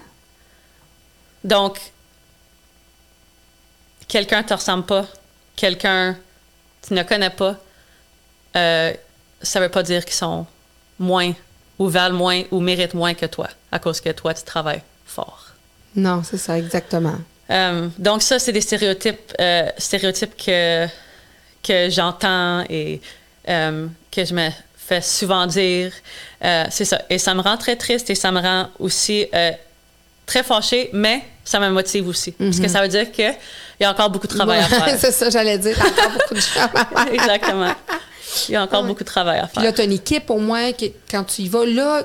Donc, 1.44 1.78
quelqu'un 4.08 4.42
ne 4.42 4.48
te 4.48 4.54
ressemble 4.54 4.86
pas, 4.86 5.06
quelqu'un 5.56 6.18
tu 6.86 6.94
ne 6.94 7.04
connais 7.04 7.30
pas, 7.30 7.56
euh, 8.56 8.94
ça 9.42 9.60
ne 9.60 9.66
veut 9.66 9.72
pas 9.72 9.84
dire 9.84 10.04
qu'ils 10.06 10.16
sont 10.16 10.46
moins 11.00 11.34
ou 11.80 11.88
valent 11.88 12.16
moins 12.16 12.44
ou 12.52 12.60
méritent 12.60 12.94
moins 12.94 13.14
que 13.14 13.26
toi 13.26 13.48
à 13.72 13.80
cause 13.80 14.02
que 14.02 14.10
toi, 14.10 14.34
tu 14.34 14.44
travailles 14.44 14.84
fort. 15.06 15.48
Non, 15.96 16.24
c'est 16.24 16.38
ça, 16.38 16.58
exactement. 16.58 17.18
Euh, 17.50 17.90
donc 17.98 18.22
ça, 18.22 18.40
c'est 18.40 18.52
des 18.52 18.62
stéréotypes, 18.62 19.34
euh, 19.40 19.70
stéréotypes 19.78 20.36
que, 20.38 20.88
que 21.64 21.90
j'entends 21.90 22.64
et 22.70 23.02
que 23.46 24.26
je 24.26 24.34
me 24.34 24.50
fais 24.78 25.02
souvent 25.02 25.48
dire. 25.48 25.92
C'est 26.42 26.86
ça. 26.86 27.02
Et 27.10 27.18
ça 27.18 27.34
me 27.34 27.42
rend 27.42 27.58
très 27.58 27.76
triste 27.76 28.10
et 28.10 28.16
ça 28.16 28.32
me 28.32 28.40
rend 28.40 28.70
aussi 28.80 29.28
très 30.26 30.44
fâchée, 30.44 30.90
mais 30.94 31.24
ça 31.44 31.60
me 31.60 31.70
motive 31.70 32.08
aussi. 32.08 32.32
Parce 32.32 32.60
que 32.60 32.68
ça 32.68 32.82
veut 32.82 32.88
dire 32.88 33.12
qu'il 33.12 33.34
y 33.80 33.84
a 33.84 33.92
encore 33.92 34.10
beaucoup 34.10 34.28
de 34.28 34.34
travail 34.34 34.60
à 34.60 34.64
faire. 34.64 34.98
c'est 35.00 35.12
ça, 35.12 35.30
j'allais 35.30 35.58
dire. 35.58 35.78
Encore 35.80 36.12
beaucoup 36.12 36.34
de 36.34 36.40
faire. 36.40 36.70
Exactement. 37.12 37.74
Il 38.48 38.54
y 38.54 38.56
a 38.56 38.64
encore 38.64 38.84
beaucoup 38.84 39.04
de 39.04 39.10
travail 39.10 39.40
à 39.40 39.44
Puis 39.48 39.56
faire. 39.56 39.64
là, 39.64 39.74
tu 39.74 39.82
as 39.82 39.84
une 39.84 39.92
équipe 39.92 40.30
au 40.30 40.38
moins, 40.38 40.72
qui, 40.72 40.94
quand 41.10 41.24
tu 41.24 41.42
y 41.44 41.50
vas, 41.50 41.66
là, 41.66 42.04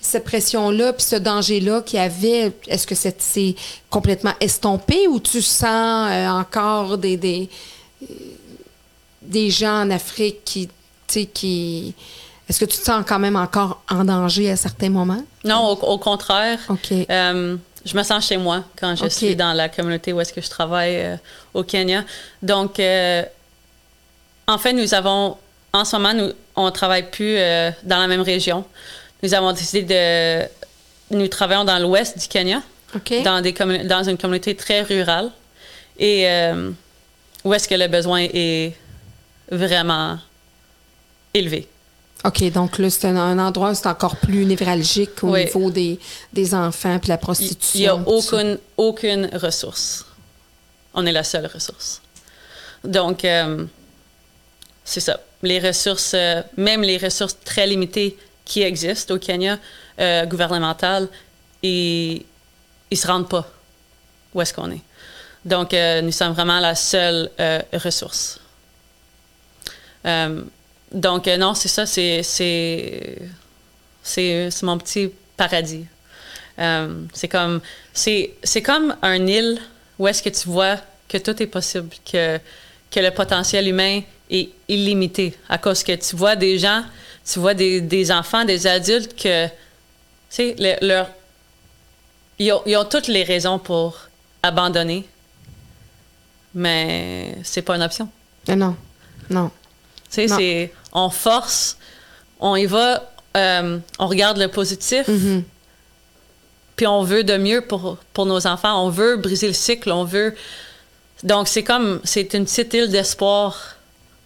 cette 0.00 0.24
pression-là, 0.24 0.92
puis 0.94 1.04
ce 1.04 1.16
danger-là 1.16 1.82
qu'il 1.82 1.98
y 1.98 2.02
avait, 2.02 2.52
est-ce 2.68 2.86
que 2.86 2.94
c'est 2.94 3.54
complètement 3.90 4.32
estompé 4.40 5.06
ou 5.08 5.20
tu 5.20 5.42
sens 5.42 6.10
euh, 6.10 6.28
encore 6.28 6.96
des, 6.96 7.16
des, 7.16 7.50
euh, 8.02 8.06
des 9.20 9.50
gens 9.50 9.82
en 9.82 9.90
Afrique 9.90 10.44
qui, 10.44 10.68
tu 10.68 10.72
sais, 11.08 11.26
qui... 11.26 11.94
Est-ce 12.48 12.60
que 12.60 12.64
tu 12.64 12.78
te 12.78 12.84
sens 12.84 13.04
quand 13.06 13.18
même 13.18 13.36
encore 13.36 13.82
en 13.90 14.04
danger 14.04 14.50
à 14.50 14.56
certains 14.56 14.88
moments? 14.88 15.22
Non, 15.44 15.66
au, 15.66 15.72
au 15.72 15.98
contraire. 15.98 16.58
OK. 16.68 16.92
Euh, 16.92 17.56
je 17.84 17.96
me 17.96 18.02
sens 18.02 18.26
chez 18.26 18.38
moi 18.38 18.64
quand 18.78 18.96
je 18.96 19.06
suis 19.08 19.36
dans 19.36 19.52
la 19.52 19.68
communauté 19.68 20.12
où 20.12 20.20
est-ce 20.20 20.32
que 20.32 20.40
je 20.40 20.48
travaille 20.48 20.96
euh, 20.96 21.16
au 21.52 21.62
Kenya. 21.62 22.04
Donc, 22.42 22.80
euh, 22.80 23.22
en 24.46 24.56
fait, 24.56 24.72
nous 24.72 24.94
avons, 24.94 25.36
en 25.74 25.84
ce 25.84 25.96
moment, 25.96 26.14
nous, 26.14 26.32
on 26.56 26.70
travaille 26.70 27.10
plus 27.10 27.36
dans 27.82 27.98
la 27.98 28.06
même 28.06 28.22
région. 28.22 28.64
Nous 29.22 29.34
avons 29.34 29.52
décidé 29.52 29.82
de, 29.82 31.16
nous 31.16 31.28
travaillons 31.28 31.64
dans 31.64 31.78
l'ouest 31.78 32.18
du 32.18 32.26
Kenya, 32.28 32.62
dans, 33.24 33.42
des 33.42 33.52
dans 33.52 34.02
une 34.02 34.16
communauté 34.16 34.56
très 34.56 34.80
rurale, 34.82 35.30
et 35.98 36.26
où 37.44 37.54
est-ce 37.54 37.68
que 37.68 37.74
le 37.74 37.86
besoin 37.88 38.20
est 38.20 38.74
vraiment 39.52 40.18
élevé? 41.34 41.68
OK, 42.24 42.50
donc 42.52 42.78
là, 42.78 42.90
c'est 42.90 43.06
un, 43.06 43.16
un 43.16 43.38
endroit 43.38 43.70
où 43.70 43.74
c'est 43.74 43.86
encore 43.86 44.16
plus 44.16 44.44
névralgique 44.44 45.22
au 45.22 45.28
Oui. 45.34 45.44
niveau 45.44 45.70
des, 45.70 46.00
des 46.32 46.52
enfants 46.54 46.98
puis 46.98 47.08
la 47.08 47.14
Il 47.14 47.18
prostitution. 47.20 47.78
n'y 47.80 47.86
a 47.86 47.94
aucune, 48.08 48.58
aucune 48.76 49.30
ressource. 49.34 50.04
On 50.94 51.06
est 51.06 51.12
la 51.12 51.22
seule 51.22 51.46
ressource. 51.46 52.02
Donc, 52.82 53.24
euh, 53.24 53.64
c'est 54.84 55.00
ça. 55.00 55.20
Les 55.42 55.60
ressources, 55.60 56.12
euh, 56.14 56.42
même 56.56 56.82
les 56.82 56.96
ressources 56.98 57.36
très 57.44 57.66
limitées 57.68 58.16
qui 58.44 58.62
existent 58.62 59.14
au 59.14 59.18
Kenya, 59.18 59.58
euh, 60.00 60.26
gouvernementales, 60.26 61.08
ils 61.62 62.24
ne 62.90 62.96
se 62.96 63.06
rendent 63.06 63.28
pas 63.28 63.48
où 64.34 64.40
est-ce 64.42 64.52
qu'on 64.52 64.70
est. 64.72 64.80
Donc, 65.44 65.72
euh, 65.72 66.00
nous 66.02 66.10
sommes 66.12 66.32
vraiment 66.32 66.58
la 66.58 66.74
seule 66.74 67.30
ressource. 67.74 68.40
Donc, 70.92 71.28
euh, 71.28 71.36
non, 71.36 71.54
c'est 71.54 71.68
ça, 71.68 71.86
c'est, 71.86 72.22
c'est, 72.22 73.18
c'est, 74.02 74.62
mon 74.62 74.78
petit 74.78 75.10
paradis. 75.36 75.84
Euh, 76.58 77.02
c'est 77.12 77.28
comme 77.28 77.60
c'est 77.92 78.62
comme 78.64 78.96
un 79.02 79.26
île 79.26 79.60
où 79.98 80.08
est-ce 80.08 80.22
que 80.22 80.30
tu 80.30 80.48
vois 80.48 80.76
que 81.08 81.18
tout 81.18 81.40
est 81.42 81.46
possible, 81.46 81.88
que 82.10 82.40
le 82.96 83.10
potentiel 83.10 83.68
humain 83.68 84.00
est 84.30 84.48
illimité 84.68 85.34
à 85.48 85.58
cause 85.58 85.82
que 85.82 85.92
tu 85.92 86.16
vois 86.16 86.36
des 86.36 86.58
gens, 86.58 86.84
tu 87.24 87.38
vois 87.38 87.54
des, 87.54 88.10
enfants, 88.12 88.44
des 88.44 88.66
adultes 88.66 89.14
que 89.20 89.46
le- 90.38 90.86
leur 90.86 91.08
ils 92.40 92.52
ont 92.52 92.84
toutes 92.84 93.08
les 93.08 93.24
raisons 93.24 93.58
pour 93.58 93.96
abandonner, 94.42 95.04
mais 96.54 97.36
c'est 97.42 97.62
pas 97.62 97.74
une 97.76 97.82
option. 97.82 98.08
Ah 98.46 98.54
Non, 98.56 98.76
non. 99.30 99.50
Tu 100.10 100.14
sais, 100.14 100.26
Non. 100.26 100.36
c'est 100.36 100.72
on 100.92 101.10
force, 101.10 101.76
on 102.40 102.56
y 102.56 102.66
va, 102.66 103.10
euh, 103.36 103.78
on 103.98 104.06
regarde 104.06 104.38
le 104.38 104.48
positif, 104.48 105.06
Mhm. 105.08 105.42
puis 106.76 106.86
on 106.86 107.02
veut 107.02 107.24
de 107.24 107.36
mieux 107.36 107.60
pour, 107.62 107.98
pour 108.12 108.26
nos 108.26 108.46
enfants. 108.46 108.84
On 108.84 108.90
veut 108.90 109.16
briser 109.16 109.46
le 109.48 109.52
cycle, 109.52 109.90
on 109.92 110.04
veut. 110.04 110.34
Donc, 111.24 111.48
c'est 111.48 111.64
comme, 111.64 112.00
c'est 112.04 112.32
une 112.34 112.44
petite 112.44 112.72
île 112.74 112.88
d'espoir 112.90 113.76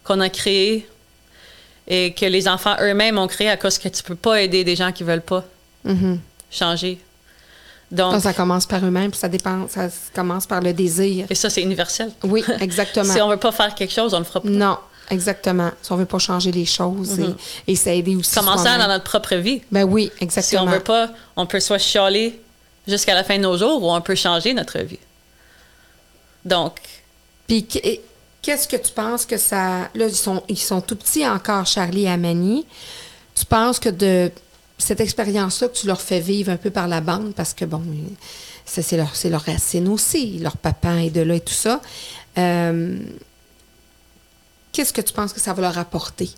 qu'on 0.03 0.19
a 0.19 0.29
créée 0.29 0.87
et 1.87 2.13
que 2.13 2.25
les 2.25 2.47
enfants 2.47 2.75
eux-mêmes 2.81 3.17
ont 3.17 3.27
créé 3.27 3.49
à 3.49 3.57
cause 3.57 3.77
que 3.77 3.89
tu 3.89 4.03
peux 4.03 4.15
pas 4.15 4.41
aider 4.41 4.63
des 4.63 4.75
gens 4.75 4.91
qui 4.91 5.03
veulent 5.03 5.21
pas 5.21 5.43
Mhm. 5.83 6.19
changer. 6.51 6.99
Donc, 7.91 8.13
Ça, 8.13 8.19
ça 8.21 8.33
commence 8.33 8.65
par 8.65 8.83
eux-mêmes, 8.85 9.11
puis 9.11 9.19
ça 9.19 9.27
dépend, 9.27 9.67
ça 9.67 9.87
commence 10.15 10.47
par 10.47 10.61
le 10.61 10.73
désir. 10.73 11.25
et 11.29 11.35
ça, 11.35 11.49
c'est 11.49 11.61
universel. 11.61 12.11
Oui, 12.23 12.43
exactement. 12.61 13.11
Si 13.13 13.21
on 13.21 13.27
veut 13.29 13.37
pas 13.37 13.51
faire 13.51 13.75
quelque 13.75 13.93
chose, 13.93 14.13
on 14.13 14.19
le 14.19 14.23
fera 14.25 14.41
pas. 14.41 14.49
Non, 14.49 14.77
exactement. 15.09 15.71
Si 15.81 15.91
on 15.91 15.95
veut 15.97 16.05
pas 16.05 16.19
changer 16.19 16.51
les 16.51 16.65
choses 16.65 17.19
et, 17.19 17.71
et 17.71 17.75
s'aider 17.75 18.15
aussi. 18.15 18.33
Commençant 18.35 18.63
soi-même. 18.63 18.79
dans 18.81 18.87
notre 18.87 19.03
propre 19.03 19.35
vie. 19.35 19.61
Ben 19.71 19.83
oui, 19.83 20.11
Si 20.17 20.23
exactement. 20.23 20.63
on 20.63 20.67
veut 20.67 20.79
pas, 20.79 21.09
on 21.35 21.45
peut 21.45 21.59
soit 21.59 21.77
chialer 21.77 22.39
jusqu'à 22.87 23.13
la 23.15 23.23
fin 23.23 23.37
de 23.37 23.43
nos 23.43 23.57
jours 23.57 23.81
ou 23.83 23.91
on 23.91 24.01
peut 24.01 24.15
changer 24.15 24.53
notre 24.53 24.79
vie. 24.79 24.99
Donc, 26.45 26.77
Puis 27.47 27.65
qu'est-ce 28.41 28.67
que 28.67 28.75
tu 28.77 28.91
penses 28.91 29.25
que 29.25 29.37
ça. 29.37 29.89
Là, 29.95 30.07
ils 30.07 30.15
sont, 30.15 30.43
ils 30.49 30.57
sont 30.59 30.81
tout 30.81 30.95
petits 30.95 31.25
encore, 31.27 31.65
Charlie 31.65 32.03
et 32.03 32.09
Amani. 32.09 32.65
Tu 33.35 33.45
penses 33.45 33.79
que 33.79 33.89
de 33.89 34.31
cette 34.77 34.99
expérience-là 34.99 35.69
que 35.69 35.77
tu 35.77 35.87
leur 35.87 36.01
fais 36.01 36.19
vivre 36.19 36.51
un 36.51 36.57
peu 36.57 36.69
par 36.69 36.87
la 36.87 36.99
bande, 36.99 37.33
parce 37.35 37.53
que 37.53 37.63
bon, 37.65 37.81
ça, 38.65 38.81
c'est 38.81 38.97
leur, 38.97 39.15
c'est 39.15 39.29
leur 39.29 39.41
racine 39.43 39.87
aussi, 39.87 40.39
leur 40.39 40.57
papa 40.57 40.95
est 41.03 41.09
de 41.09 41.21
là 41.21 41.35
et 41.35 41.39
tout 41.39 41.53
ça. 41.53 41.79
euh, 42.37 42.97
qu'est-ce 44.73 44.91
que 44.91 45.01
tu 45.01 45.13
penses 45.13 45.31
que 45.31 45.39
ça 45.39 45.53
va 45.53 45.61
leur 45.61 45.77
apporter 45.77 46.29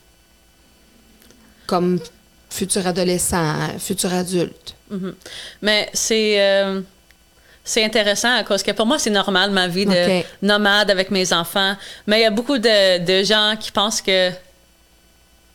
comme 1.65 1.99
futur 2.49 2.85
adolescent, 2.85 3.79
futur 3.79 4.13
adulte? 4.13 4.75
Mhm. 4.91 5.15
Mais 5.63 5.89
c'est 5.93 6.39
euh, 6.39 6.81
c'est 7.63 7.83
intéressant 7.83 8.35
à 8.35 8.43
cause 8.43 8.61
que 8.61 8.71
pour 8.71 8.85
moi, 8.85 8.99
c'est 8.99 9.09
normal 9.09 9.49
ma 9.49 9.67
vie 9.67 9.85
de 9.87 10.21
nomade 10.43 10.91
avec 10.91 11.09
mes 11.09 11.33
enfants. 11.33 11.75
Mais 12.05 12.19
il 12.19 12.21
y 12.23 12.25
a 12.25 12.29
beaucoup 12.31 12.59
de, 12.59 12.99
de 13.03 13.23
gens 13.23 13.55
qui 13.59 13.71
pensent 13.71 14.01
que 14.01 14.29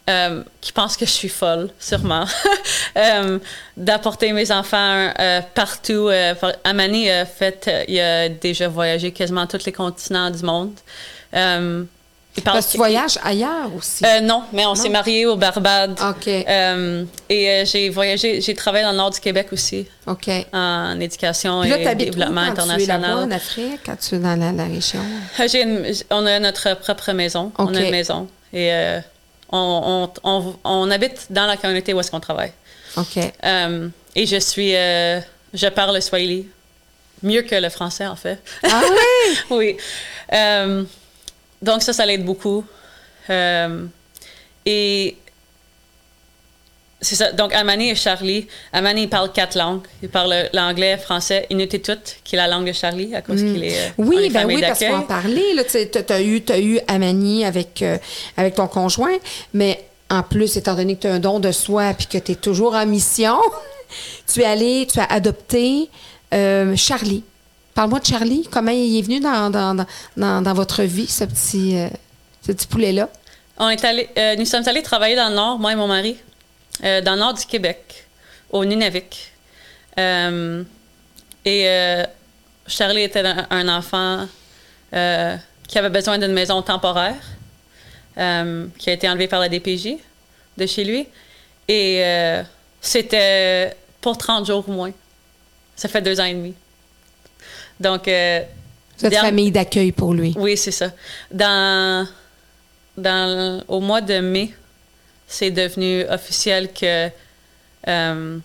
euh, 0.09 0.43
qui 0.61 0.73
pensent 0.73 0.97
que 0.97 1.07
je 1.07 1.11
suis 1.13 1.29
folle, 1.29 1.71
sûrement, 1.79 2.25
euh, 2.97 3.39
d'apporter 3.77 4.33
mes 4.33 4.51
enfants 4.51 5.13
euh, 5.21 5.41
partout. 5.55 6.11
Par- 6.41 6.55
Amani 6.65 7.09
a 7.09 7.25
fait, 7.27 7.71
il 7.87 8.01
a 8.01 8.29
déjà 8.29 8.67
voyagé 8.67 9.13
quasiment 9.13 9.47
tous 9.47 9.65
les 9.65 9.73
continents 9.73 10.31
du 10.31 10.43
monde. 10.43 10.75
Parce 12.45 12.67
que 12.67 12.73
tu 12.73 12.77
voyages 12.79 13.19
ailleurs 13.25 13.75
aussi. 13.77 14.05
Euh, 14.05 14.21
non, 14.21 14.45
mais 14.53 14.65
on 14.65 14.75
s'est 14.75 14.89
mariés 14.89 15.27
au 15.27 15.37
Barbade. 15.37 15.99
OK. 16.01 16.29
Euh, 16.29 17.05
et 17.29 17.51
euh, 17.51 17.65
j'ai 17.65 17.89
voyagé, 17.91 18.41
j'ai 18.41 18.55
travaillé 18.55 18.85
dans 18.85 18.93
le 18.93 18.97
nord 18.97 19.11
du 19.11 19.21
Québec 19.21 19.49
aussi, 19.53 19.87
OK. 20.07 20.31
en 20.53 20.99
éducation 21.01 21.63
Puis 21.63 21.71
là, 21.71 21.79
et 21.79 21.89
où 21.89 21.95
développement 21.95 22.47
quand 22.47 22.55
tu 22.55 22.61
es 22.61 22.63
en 22.63 22.71
international. 22.71 23.33
Afrique, 23.33 23.81
quand 23.85 23.97
tu 23.97 24.15
es 24.15 24.19
dans 24.19 24.37
la, 24.39 24.53
la 24.53 24.65
région? 24.65 25.01
Une- 25.55 25.93
on 26.11 26.25
a 26.25 26.39
notre 26.39 26.75
propre 26.75 27.13
maison. 27.13 27.53
On 27.59 27.75
a 27.75 27.81
une 27.81 27.91
maison. 27.91 28.29
Et 28.53 28.71
on, 29.51 30.09
on, 30.23 30.31
on, 30.31 30.55
on 30.65 30.91
habite 30.91 31.27
dans 31.31 31.47
la 31.47 31.57
communauté 31.57 31.93
où 31.95 32.01
est-ce 32.01 32.11
qu'on 32.11 32.21
travaille. 32.21 32.53
OK. 32.97 33.17
Et 33.17 34.27
je 34.27 34.37
suis... 34.41 34.71
je 34.73 35.69
parle 35.69 35.95
le 35.97 36.01
Swahili. 36.01 36.49
Mieux 37.23 37.43
que 37.43 37.55
le 37.57 37.69
français, 37.69 38.07
en 38.07 38.17
fait. 38.17 38.39
Ah 38.63 38.81
oui? 38.89 39.37
oui. 39.51 39.77
Donc 41.63 41.83
ça, 41.83 41.93
ça 41.93 42.07
l'aide 42.07 42.25
beaucoup. 42.25 42.65
Euh, 43.29 43.85
et 44.67 45.17
c'est 47.03 47.15
ça. 47.17 47.33
Donc, 47.33 47.55
Amani 47.55 47.91
et 47.91 47.95
Charlie. 47.95 48.47
Amani, 48.73 49.03
il 49.05 49.09
parle 49.09 49.33
quatre 49.33 49.57
langues. 49.57 49.81
Il 50.03 50.11
parle 50.11 50.35
l'anglais, 50.53 50.99
français, 50.99 51.47
inuttitut, 51.49 51.95
qui 52.25 52.35
est 52.35 52.39
la 52.39 52.47
langue 52.47 52.67
de 52.67 52.73
Charlie, 52.73 53.15
à 53.15 53.23
cause 53.23 53.41
qu'il 53.41 53.65
est. 53.65 53.79
euh, 53.79 53.89
Oui, 53.99 54.29
ben 54.31 54.47
oui, 54.47 54.61
parce 54.61 54.79
qu'on 54.81 54.97
en 54.97 55.03
parlait. 55.03 55.65
Tu 55.71 56.13
as 56.13 56.21
eu, 56.21 56.43
eu 56.59 56.79
Amani 56.89 57.45
avec, 57.47 57.81
euh, 57.83 57.97
avec 58.37 58.55
ton 58.57 58.67
conjoint, 58.69 59.17
mais 59.55 59.83
en 60.11 60.23
plus, 60.23 60.57
étant 60.57 60.75
donné 60.75 60.97
que 60.97 61.03
tu 61.03 61.07
as 61.07 61.15
un 61.15 61.21
don 61.21 61.41
de 61.41 61.53
soi 61.53 61.91
et 61.91 61.95
que 61.95 62.19
tu 62.19 62.33
es 62.33 62.35
toujours 62.35 62.75
en 62.75 62.85
mission, 62.85 63.39
tu 64.33 64.41
es 64.43 64.45
allé, 64.45 64.87
tu 64.93 64.99
as 65.01 65.05
adopté 65.05 65.89
euh, 66.35 66.77
Charlie. 66.77 67.25
Parle-moi 67.81 68.01
de 68.01 68.05
Charlie. 68.05 68.47
Comment 68.53 68.73
il 68.73 68.99
est 68.99 69.01
venu 69.01 69.21
dans, 69.21 69.49
dans, 69.49 69.87
dans, 70.15 70.43
dans- 70.43 70.53
votre 70.53 70.83
vie, 70.83 71.07
ce 71.07 71.25
petit, 71.25 71.79
euh, 71.79 71.89
ce 72.47 72.53
petit 72.53 72.67
poulet-là? 72.67 73.09
On 73.57 73.71
est 73.71 73.83
allé, 73.83 74.07
euh, 74.19 74.37
nous 74.37 74.45
sommes 74.45 74.69
allés 74.69 74.83
travailler 74.83 75.17
dans 75.17 75.31
le 75.31 75.35
nord, 75.35 75.59
moi 75.59 75.73
et 75.73 75.77
mon 75.77 75.87
mari, 75.87 76.19
euh, 76.85 77.01
dans 77.01 77.15
le 77.15 77.21
nord 77.21 77.33
du 77.33 77.47
Québec, 77.47 78.07
au 78.51 78.67
Nunavik. 78.67 79.33
Et 79.97 82.05
Charlie 82.67 83.01
était 83.01 83.25
un, 83.49 83.69
enfant 83.69 84.29
qui 84.93 85.79
avait 85.79 85.89
besoin 85.89 86.19
d'une 86.19 86.35
maison 86.35 86.61
temporaire, 86.61 87.17
qui 88.15 88.91
a 88.91 88.93
été 88.93 89.09
enlevé 89.09 89.27
par 89.27 89.41
la 89.41 89.49
DPJ 89.49 89.97
de 90.59 90.67
chez 90.67 90.85
lui. 90.85 91.07
Et 91.67 92.05
c'était 92.83 93.75
pour 94.03 94.19
30 94.19 94.47
jours 94.47 94.69
ou 94.69 94.73
moins. 94.73 94.93
Ça 95.77 95.89
fait 95.89 96.03
deux 96.03 96.21
ans 96.21 96.25
et 96.25 96.35
demi. 96.35 96.55
Donc, 97.81 98.07
euh, 98.09 98.41
êtes 98.41 98.47
Dernière- 99.01 99.23
famille 99.23 99.51
d'accueil 99.51 99.93
pour 99.93 100.13
lui. 100.15 100.35
oui, 100.37 100.57
c'est 100.57 100.71
ça. 100.71 100.93
Dans, 101.33 102.07
dans, 102.97 103.63
au 103.69 103.81
mois 103.81 104.01
de 104.01 104.19
mai, 104.21 104.53
c'est 105.27 105.51
devenu 105.51 106.05
officiel 106.09 106.71
que 106.73 107.09
euh, 107.89 108.39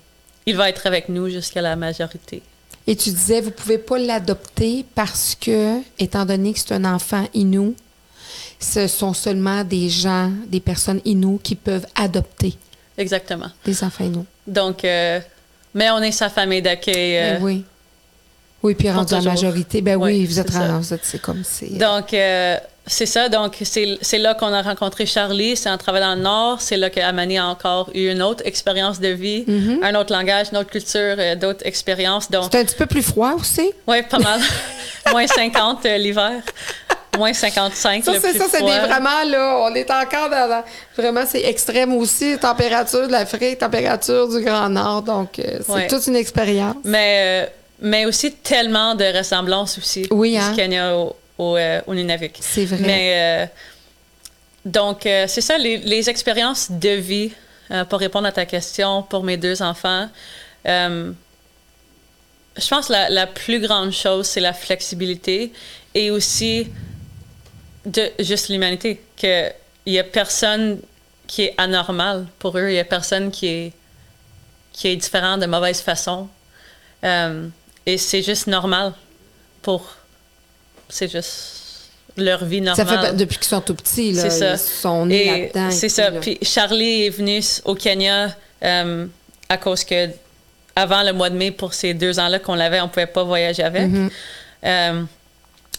il 0.46 0.56
va 0.56 0.70
être 0.70 0.88
avec 0.88 1.10
nous 1.10 1.30
jusqu'à 1.30 1.62
la 1.62 1.76
majorité. 1.76 2.42
Et 2.88 2.96
tu 2.96 3.10
disais, 3.10 3.42
vous 3.42 3.52
pouvez 3.52 3.80
pas 3.80 3.98
l'adopter 3.98 4.86
parce 4.94 5.36
que, 5.40 5.80
étant 6.00 6.24
donné 6.26 6.54
que 6.54 6.60
c'est 6.60 6.74
un 6.74 6.86
enfant 6.86 7.28
inou, 7.34 7.76
ce 8.60 8.88
sont 8.88 9.14
seulement 9.14 9.64
des 9.64 9.90
gens, 9.90 10.32
des 10.48 10.60
personnes 10.60 11.02
inou 11.04 11.40
qui 11.44 11.56
peuvent 11.56 11.88
adopter 11.96 12.56
Exactement. 12.98 13.50
des 13.66 13.84
enfants 13.84 14.06
inou. 14.06 14.26
Donc, 14.48 14.86
euh, 14.86 15.20
mais 15.74 15.90
on 15.90 16.00
est 16.02 16.12
sa 16.12 16.30
famille 16.30 16.62
d'accueil. 16.62 17.18
euh, 17.18 17.34
Ben 17.40 17.44
oui. 17.44 17.66
Oui, 18.66 18.74
puis 18.76 18.90
rendu 18.90 19.14
la 19.14 19.22
majorité, 19.22 19.82
ben 19.82 19.96
oui, 19.96 20.12
Oui, 20.20 20.26
vous 20.26 20.40
êtes 20.40 20.50
êtes- 20.50 21.00
c'est 21.04 21.22
comme 21.22 21.44
c'est. 21.44 21.78
Donc, 21.78 22.14
euh, 22.14 22.58
c'est 22.88 23.06
ça. 23.06 23.30
Donc, 23.30 23.58
c'est 23.62 24.18
là 24.18 24.34
qu'on 24.34 24.52
a 24.54 24.62
rencontré 24.62 25.06
Charlie. 25.06 25.56
C'est 25.56 25.70
en 25.70 25.78
travaillant 25.78 26.10
dans 26.10 26.16
le 26.16 26.22
Nord. 26.22 26.62
C'est 26.62 26.78
là 26.78 26.90
qu'Amani 26.90 27.38
a 27.38 27.46
encore 27.46 27.90
eu 27.94 28.10
une 28.12 28.22
autre 28.24 28.42
expérience 28.46 29.00
de 29.00 29.10
vie, 29.10 29.44
Mm-hmm. 29.48 29.84
un 29.84 29.96
autre 29.96 30.12
langage, 30.14 30.48
une 30.52 30.58
autre 30.58 30.70
culture, 30.72 31.16
euh, 31.18 31.36
d'autres 31.36 31.66
expériences. 31.66 32.30
Donc, 32.32 32.50
C'est 32.52 32.60
un 32.60 32.66
petit 32.66 32.76
peu 32.76 32.86
plus 32.88 33.04
froid 33.04 33.34
aussi. 33.40 33.72
Oui, 33.88 34.02
pas 34.10 34.20
mal. 34.20 34.40
moins 35.12 35.28
50 35.28 35.86
euh, 35.86 35.98
l'hiver. 35.98 36.32
Moins 37.18 37.32
55 37.34 38.04
Ça, 38.04 38.12
c'est 38.20 38.38
ça, 38.38 38.46
c'est 38.52 38.60
vraiment 38.62 39.24
là. 39.26 39.60
On 39.70 39.74
est 39.74 39.90
encore 39.90 40.30
dans, 40.30 40.50
dans- 40.50 40.64
vraiment 40.98 41.24
c'est 41.26 41.44
extrême 41.44 41.94
aussi, 41.94 42.38
température 42.38 43.08
de 43.08 43.12
l'Afrique, 43.14 43.60
température 43.60 44.28
du 44.28 44.42
Grand 44.44 44.68
Nord. 44.68 45.02
Donc 45.04 45.40
euh, 45.40 45.60
c'est 45.66 45.72
Ouais. 45.72 45.88
toute 45.88 46.06
une 46.08 46.18
expérience. 46.18 46.76
Mais, 46.84 47.46
euh, 47.46 47.50
mais 47.80 48.06
aussi 48.06 48.34
tellement 48.34 48.96
de 48.96 49.18
ressemblances 49.18 49.78
aussi 49.78 50.08
Oui, 50.12 50.38
hein? 50.38 50.52
du 50.52 50.56
Kenya 50.56 50.96
au, 50.98 51.16
au, 51.38 51.58
euh, 51.58 51.82
au 51.88 51.94
Nunavik. 51.94 52.38
C'est 52.40 52.66
vrai. 52.66 52.78
Mais 52.80 53.14
euh, 53.16 53.46
donc, 54.66 55.06
euh, 55.06 55.26
c'est 55.28 55.42
ça, 55.42 55.58
les, 55.58 55.78
les 55.78 56.10
expériences 56.10 56.72
de 56.72 56.90
vie, 56.90 57.32
pour 57.90 58.00
répondre 58.00 58.28
à 58.28 58.32
ta 58.32 58.46
question, 58.46 59.02
pour 59.04 59.24
mes 59.24 59.38
deux 59.38 59.62
enfants. 59.64 60.08
je 60.66 61.14
pense 62.70 62.88
que 62.88 62.92
la, 62.94 63.10
la 63.10 63.26
plus 63.28 63.60
grande 63.60 63.92
chose, 63.92 64.28
c'est 64.28 64.40
la 64.40 64.54
flexibilité 64.54 65.52
et 65.96 66.12
aussi 66.12 66.68
de 67.86 68.12
juste 68.20 68.50
l'humanité. 68.50 69.02
Qu'il 69.16 69.52
n'y 69.88 69.98
a 70.00 70.04
personne 70.04 70.80
qui 71.28 71.44
est 71.44 71.56
anormal 71.58 72.28
pour 72.38 72.58
eux, 72.58 72.70
il 72.70 72.74
n'y 72.74 72.80
a 72.80 72.86
personne 72.86 73.32
qui 73.32 73.48
est, 73.48 73.74
qui 74.72 74.88
est 74.90 74.96
différent 74.96 75.38
de 75.38 75.48
mauvaise 75.48 75.82
façon. 75.82 76.28
Et 77.86 77.98
c'est 77.98 78.22
juste 78.24 78.48
normal 78.48 78.94
pour. 79.62 79.88
C'est 80.90 81.12
juste 81.12 81.62
leur 82.18 82.46
vie 82.46 82.64
Ça 82.76 82.84
normale. 82.84 83.08
fait 83.08 83.14
depuis 83.18 83.38
qu'ils 83.38 83.48
sont 83.48 83.62
tout 83.62 83.76
petits, 83.76 84.14
là, 84.14 84.22
C'est 84.24 84.30
ça. 84.30 84.54
ils 84.54 84.60
sont 84.60 85.06
nés 85.06 85.26
Et 85.26 85.42
là-dedans. 85.54 85.72
c'est 85.72 85.90
ça. 85.90 86.10
là. 86.12 86.20
Puis 86.22 86.38
Charlie 86.42 87.06
est 87.06 87.10
venu 87.10 87.42
au 87.66 87.76
Kenya 87.76 88.34
euh, 88.64 89.06
à 89.50 89.58
cause 89.58 89.84
que 89.84 90.08
avant 90.76 91.04
le 91.04 91.12
mois 91.14 91.30
de 91.30 91.36
mai, 91.38 91.52
pour 91.52 91.74
ces 91.74 91.94
deux 91.94 92.20
ans-là 92.20 92.40
qu'on 92.40 92.56
l'avait, 92.56 92.80
on 92.82 92.88
pouvait 92.88 93.06
pas 93.08 93.24
voyager 93.24 93.64
avec. 93.64 93.84
Mm-hmm. 93.88 94.10
Euh, 94.66 95.04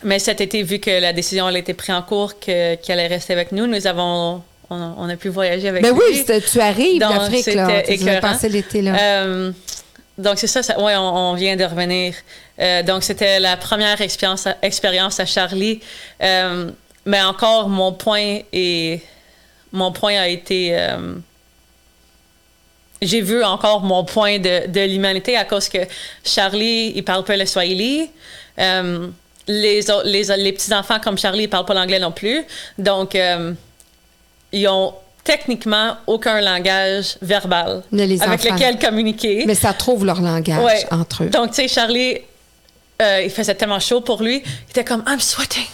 mais 0.02 0.18
cet 0.18 0.40
été, 0.40 0.62
vu 0.62 0.78
que 0.78 0.90
la 0.90 1.12
décision 1.12 1.46
a 1.46 1.58
été 1.58 1.72
prise 1.74 1.94
en 1.94 2.02
cours 2.02 2.38
que- 2.38 2.74
qu'elle 2.76 2.98
allait 2.98 3.14
rester 3.14 3.32
avec 3.32 3.52
nous, 3.52 3.66
nous 3.66 3.86
avons 3.86 4.42
on 4.68 4.76
a, 4.76 4.94
on 4.98 5.08
a 5.08 5.16
pu 5.16 5.28
voyager 5.28 5.68
avec 5.68 5.82
Ben 5.82 5.94
lui. 5.94 6.00
oui, 6.10 6.24
tu 6.50 6.60
arrives 6.60 6.98
d'Afrique, 6.98 7.46
là. 7.54 7.82
Tu 8.40 8.48
l'été 8.48 8.82
là. 8.82 8.96
Euh, 9.00 9.52
donc, 10.18 10.38
c'est 10.38 10.46
ça, 10.46 10.62
ça 10.62 10.80
ouais, 10.80 10.96
on, 10.96 11.34
vient 11.34 11.56
de 11.56 11.64
revenir. 11.64 12.14
Euh, 12.58 12.82
donc, 12.82 13.02
c'était 13.02 13.38
la 13.38 13.56
première 13.56 14.00
expérience 14.00 14.46
à, 14.46 15.22
à 15.22 15.26
Charlie. 15.26 15.80
Euh, 16.22 16.70
mais 17.04 17.20
encore, 17.22 17.68
mon 17.68 17.92
point 17.92 18.40
est. 18.52 19.02
Mon 19.72 19.92
point 19.92 20.14
a 20.18 20.28
été. 20.28 20.70
euh, 20.72 21.14
j'ai 23.02 23.20
vu 23.20 23.44
encore 23.44 23.82
mon 23.82 24.04
point 24.04 24.38
de, 24.38 24.86
l'humanité 24.86 25.36
à 25.36 25.44
cause 25.44 25.68
que 25.68 25.78
Charlie, 26.24 26.92
il 26.96 27.04
parle 27.04 27.24
pas 27.24 27.36
le 27.36 27.44
Swahili. 27.44 28.10
Les, 29.48 29.80
les, 30.04 30.24
les 30.38 30.52
petits-enfants 30.52 30.98
comme 30.98 31.18
Charlie, 31.18 31.44
ils 31.44 31.48
parlent 31.48 31.66
pas 31.66 31.74
l'anglais 31.74 31.98
non 31.98 32.10
plus. 32.10 32.42
Donc, 32.78 33.16
ils 34.52 34.68
ont 34.68 34.94
techniquement 35.26 35.96
aucun 36.06 36.40
langage 36.40 37.18
verbal 37.20 37.82
les 37.92 38.22
avec 38.22 38.40
enfants. 38.46 38.54
lequel 38.54 38.78
communiquer. 38.78 39.44
Mais 39.46 39.54
ça 39.56 39.72
trouve 39.74 40.06
leur 40.06 40.22
langage 40.22 40.64
Ouais. 40.64 40.86
entre 40.90 41.24
eux. 41.24 41.26
Donc, 41.26 41.50
tu 41.50 41.56
sais, 41.56 41.68
Charlie, 41.68 42.16
euh, 43.02 43.20
il 43.24 43.30
faisait 43.30 43.54
tellement 43.54 43.80
chaud 43.80 44.00
pour 44.00 44.22
lui. 44.22 44.36
Il 44.44 44.70
était 44.70 44.84
comme, 44.84 45.04
I'm 45.06 45.20
sweating. 45.20 45.64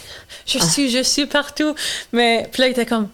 Je 0.45 0.57
Ah. 0.59 0.65
suis, 0.65 0.89
je 0.89 1.01
suis 1.03 1.25
partout. 1.27 1.73
Mais 2.11 2.49
puis 2.51 2.61
là, 2.61 2.67
il 2.67 2.71
était 2.71 2.85
comme, 2.85 3.07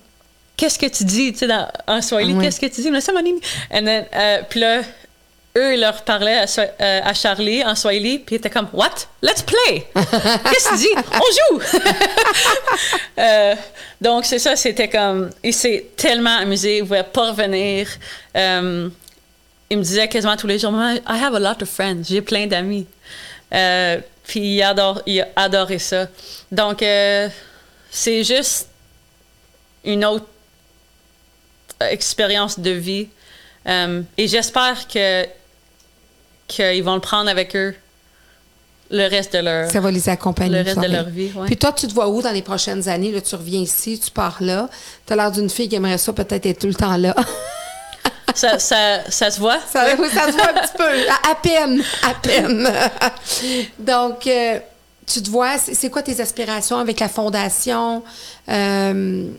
qu'est-ce 0.58 0.80
que 0.80 0.88
tu 0.88 1.04
dis, 1.04 1.32
tu 1.34 1.40
sais, 1.46 1.54
en 1.88 2.02
Swahili, 2.02 2.34
Ah 2.40 2.42
qu'est-ce 2.44 2.60
que 2.60 2.66
tu 2.66 2.82
dis? 2.82 2.90
Mais 2.90 3.02
ça, 3.02 3.12
mon 3.12 3.20
ami. 3.20 3.34
And 3.72 3.84
then, 3.86 4.06
euh, 4.16 4.42
puis 4.50 4.60
là, 4.62 4.82
eux, 5.58 5.74
ils 5.74 5.80
leur 5.80 6.04
parlaient 6.04 6.40
à, 6.40 6.46
euh, 6.60 7.02
à 7.04 7.14
Charlie 7.14 7.64
en 7.64 7.76
Swahili, 7.76 8.20
puis 8.20 8.36
il 8.36 8.40
était 8.40 8.50
comme, 8.50 8.68
What? 8.74 9.08
Let's 9.22 9.42
play! 9.42 9.88
Qu'est-ce 9.94 10.70
que 10.70 10.76
tu 10.76 10.78
dis? 10.78 11.06
On 11.14 11.58
joue! 11.58 11.62
Euh, 13.18 13.54
donc, 14.00 14.24
c'est 14.24 14.40
ça, 14.40 14.56
c'était 14.56 14.88
comme, 14.88 15.30
il 15.44 15.54
s'est 15.54 15.88
tellement 15.98 16.38
amusé, 16.38 16.78
il 16.78 16.84
voulait 16.86 17.04
pas 17.04 17.32
revenir. 17.32 17.90
Euh, 18.38 18.88
il 19.70 19.78
me 19.78 19.84
disait 19.84 20.08
quasiment 20.08 20.38
tous 20.38 20.48
les 20.48 20.58
jours, 20.58 20.72
I 20.72 21.02
have 21.06 21.36
a 21.36 21.40
lot 21.40 21.62
of 21.62 21.68
friends, 21.68 22.04
j'ai 22.08 22.22
plein 22.22 22.48
d'amis. 22.48 22.88
Euh, 23.54 24.00
puis 24.24 24.40
il, 24.40 24.64
adore, 24.64 25.02
il 25.06 25.20
a 25.20 25.28
adoré 25.36 25.80
ça. 25.80 26.08
Donc, 26.50 26.80
c'est 26.80 28.24
juste 28.24 28.70
une 29.84 30.06
autre 30.06 30.28
expérience 31.82 32.58
de 32.58 32.72
vie. 32.72 33.10
Et 33.66 34.28
j'espère 34.30 34.88
que 34.88 35.28
qu'ils 36.50 36.84
vont 36.84 36.96
le 36.96 37.00
prendre 37.02 37.30
avec 37.30 37.56
eux 37.56 37.74
le 38.92 39.08
reste 39.08 39.34
de 39.34 39.40
leur, 39.40 39.70
Ça 39.70 39.80
va 39.80 39.92
les 39.92 40.10
accompagner. 40.10 40.50
le 40.50 40.64
reste 40.64 40.80
de 40.80 40.88
leur 40.88 41.06
vie. 41.08 41.32
ouais. 41.36 41.46
Puis 41.46 41.58
toi, 41.58 41.72
tu 41.72 41.88
te 41.88 41.94
vois 41.94 42.10
où 42.10 42.24
dans 42.24 42.32
les 42.32 42.42
prochaines 42.42 42.90
années? 42.90 43.12
Là, 43.12 43.22
tu 43.22 43.36
reviens 43.36 43.60
ici, 43.62 44.00
tu 44.04 44.10
pars 44.10 44.38
là. 44.42 44.68
Tu 45.06 45.14
as 45.14 45.16
l'air 45.16 45.32
d'une 45.32 45.48
fille 45.50 45.70
qui 45.70 45.76
aimerait 45.76 46.00
ça 46.00 46.12
peut-être 46.12 46.46
être 46.48 46.60
tout 46.62 46.68
le 46.68 46.74
temps 46.74 46.98
là. 46.98 47.16
ça, 48.34 48.58
ça, 48.58 49.02
ça 49.10 49.30
se 49.30 49.40
voit? 49.40 49.60
Ça, 49.72 49.86
oui, 50.00 50.08
ça 50.12 50.26
se 50.28 50.32
voit 50.32 50.50
un 50.50 50.54
petit 50.62 50.76
peu. 50.76 50.84
À, 51.28 51.32
à 51.32 51.36
peine. 51.36 51.84
À 52.04 52.14
peine. 52.16 52.68
Donc, 53.78 54.26
euh, 54.26 54.60
tu 55.06 55.22
te 55.22 55.30
vois, 55.30 55.60
c'est 55.60 55.76
c'est 55.76 55.92
quoi 55.92 56.02
tes 56.02 56.20
aspirations 56.20 56.80
avec 56.80 57.00
la 57.00 57.10
fondation 57.10 58.04
euh, 58.50 59.30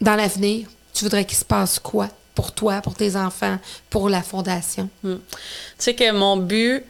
dans 0.00 0.14
l'avenir? 0.16 0.66
Tu 0.92 1.04
voudrais 1.04 1.24
qu'il 1.24 1.38
se 1.38 1.44
passe 1.44 1.78
quoi? 1.78 2.08
Pour 2.38 2.52
toi, 2.52 2.80
pour 2.82 2.94
tes 2.94 3.16
enfants, 3.16 3.58
pour 3.90 4.08
la 4.08 4.22
fondation? 4.22 4.88
Tu 5.02 5.18
sais 5.76 5.94
que 5.96 6.12
mon 6.12 6.36
but 6.36 6.84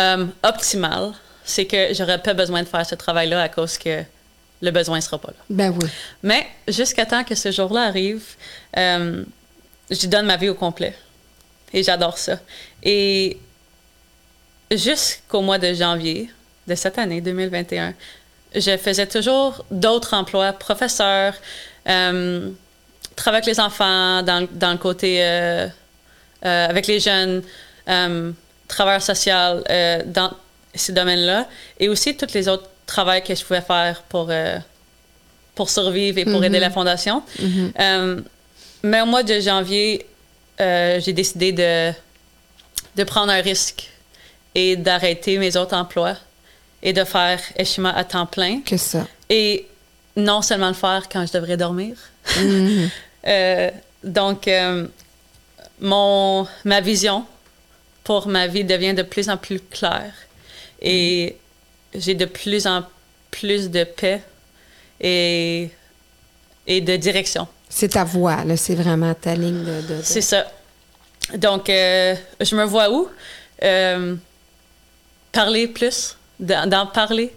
euh, 0.00 0.26
optimal, 0.42 1.12
c'est 1.44 1.66
que 1.66 1.92
j'aurais 1.92 2.16
pas 2.22 2.32
besoin 2.32 2.62
de 2.62 2.66
faire 2.66 2.86
ce 2.86 2.94
travail-là 2.94 3.42
à 3.42 3.50
cause 3.50 3.76
que 3.76 4.02
le 4.62 4.70
besoin 4.70 4.98
sera 5.02 5.18
pas 5.18 5.32
là. 5.32 5.44
Ben 5.50 5.76
oui. 5.78 5.86
Mais 6.22 6.46
jusqu'à 6.66 7.04
temps 7.04 7.24
que 7.24 7.34
ce 7.34 7.50
jour-là 7.50 7.82
arrive, 7.82 8.24
euh, 8.78 9.22
je 9.90 10.06
donne 10.06 10.24
ma 10.24 10.38
vie 10.38 10.48
au 10.48 10.54
complet. 10.54 10.96
Et 11.74 11.82
j'adore 11.82 12.16
ça. 12.16 12.38
Et 12.82 13.38
jusqu'au 14.70 15.42
mois 15.42 15.58
de 15.58 15.74
janvier 15.74 16.30
de 16.66 16.74
cette 16.74 16.96
année, 16.96 17.20
2021, 17.20 17.92
je 18.54 18.78
faisais 18.78 19.06
toujours 19.06 19.62
d'autres 19.70 20.14
emplois, 20.14 20.54
professeur, 20.54 21.34
euh, 21.86 22.50
travailler 23.16 23.42
avec 23.42 23.56
les 23.56 23.60
enfants 23.60 24.22
dans, 24.22 24.46
dans 24.50 24.72
le 24.72 24.78
côté 24.78 25.18
euh, 25.20 25.68
avec 26.42 26.86
les 26.86 27.00
jeunes, 27.00 27.42
travailleurs 28.66 29.02
sociaux 29.02 29.62
dans 30.06 30.32
ces 30.74 30.92
domaines-là, 30.92 31.46
et 31.78 31.88
aussi 31.88 32.16
tous 32.16 32.32
les 32.32 32.48
autres 32.48 32.68
travaux 32.86 33.20
que 33.24 33.34
je 33.34 33.44
pouvais 33.44 33.60
faire 33.60 34.02
pour, 34.08 34.32
pour 35.54 35.68
survivre 35.68 36.18
et 36.18 36.24
pour 36.24 36.42
aider 36.42 36.56
mm-hmm. 36.56 36.60
la 36.60 36.70
fondation. 36.70 37.22
Mm-hmm. 37.38 38.22
mais 38.84 39.00
au 39.02 39.06
mois 39.06 39.22
de 39.22 39.38
janvier, 39.40 40.06
j'ai 40.58 41.12
décidé 41.12 41.52
de, 41.52 41.92
de 42.96 43.04
prendre 43.04 43.32
un 43.32 43.42
risque 43.42 43.90
et 44.54 44.76
d'arrêter 44.76 45.38
mes 45.38 45.56
autres 45.56 45.76
emplois 45.76 46.16
et 46.82 46.92
de 46.92 47.04
faire 47.04 47.40
Eshima 47.56 47.90
à 47.90 48.04
temps 48.04 48.26
plein. 48.26 48.60
Que 48.62 48.76
ça? 48.76 49.06
Et 49.28 49.66
non 50.20 50.42
seulement 50.42 50.68
le 50.68 50.74
faire 50.74 51.08
quand 51.10 51.26
je 51.26 51.32
devrais 51.32 51.56
dormir. 51.56 51.96
Mm-hmm. 52.36 52.88
Euh, 53.26 53.70
donc, 54.02 54.48
euh, 54.48 54.86
mon, 55.78 56.46
ma 56.64 56.80
vision 56.80 57.26
pour 58.02 58.28
ma 58.28 58.46
vie 58.46 58.64
devient 58.64 58.94
de 58.94 59.02
plus 59.02 59.28
en 59.28 59.36
plus 59.36 59.60
claire 59.60 60.14
et 60.80 61.36
j'ai 61.94 62.14
de 62.14 62.24
plus 62.24 62.66
en 62.66 62.82
plus 63.30 63.68
de 63.68 63.84
paix 63.84 64.22
et, 65.02 65.68
et 66.66 66.80
de 66.80 66.96
direction. 66.96 67.46
C'est 67.68 67.88
ta 67.90 68.04
voix, 68.04 68.42
là, 68.44 68.56
c'est 68.56 68.74
vraiment 68.74 69.12
ta 69.12 69.34
ligne 69.34 69.64
de. 69.64 70.00
C'est 70.02 70.22
ça. 70.22 70.50
Donc, 71.34 71.68
euh, 71.68 72.14
je 72.40 72.56
me 72.56 72.64
vois 72.64 72.90
où? 72.90 73.08
parler 75.30 75.68
plus, 75.68 76.16
d'en 76.38 76.86
parler. 76.86 77.34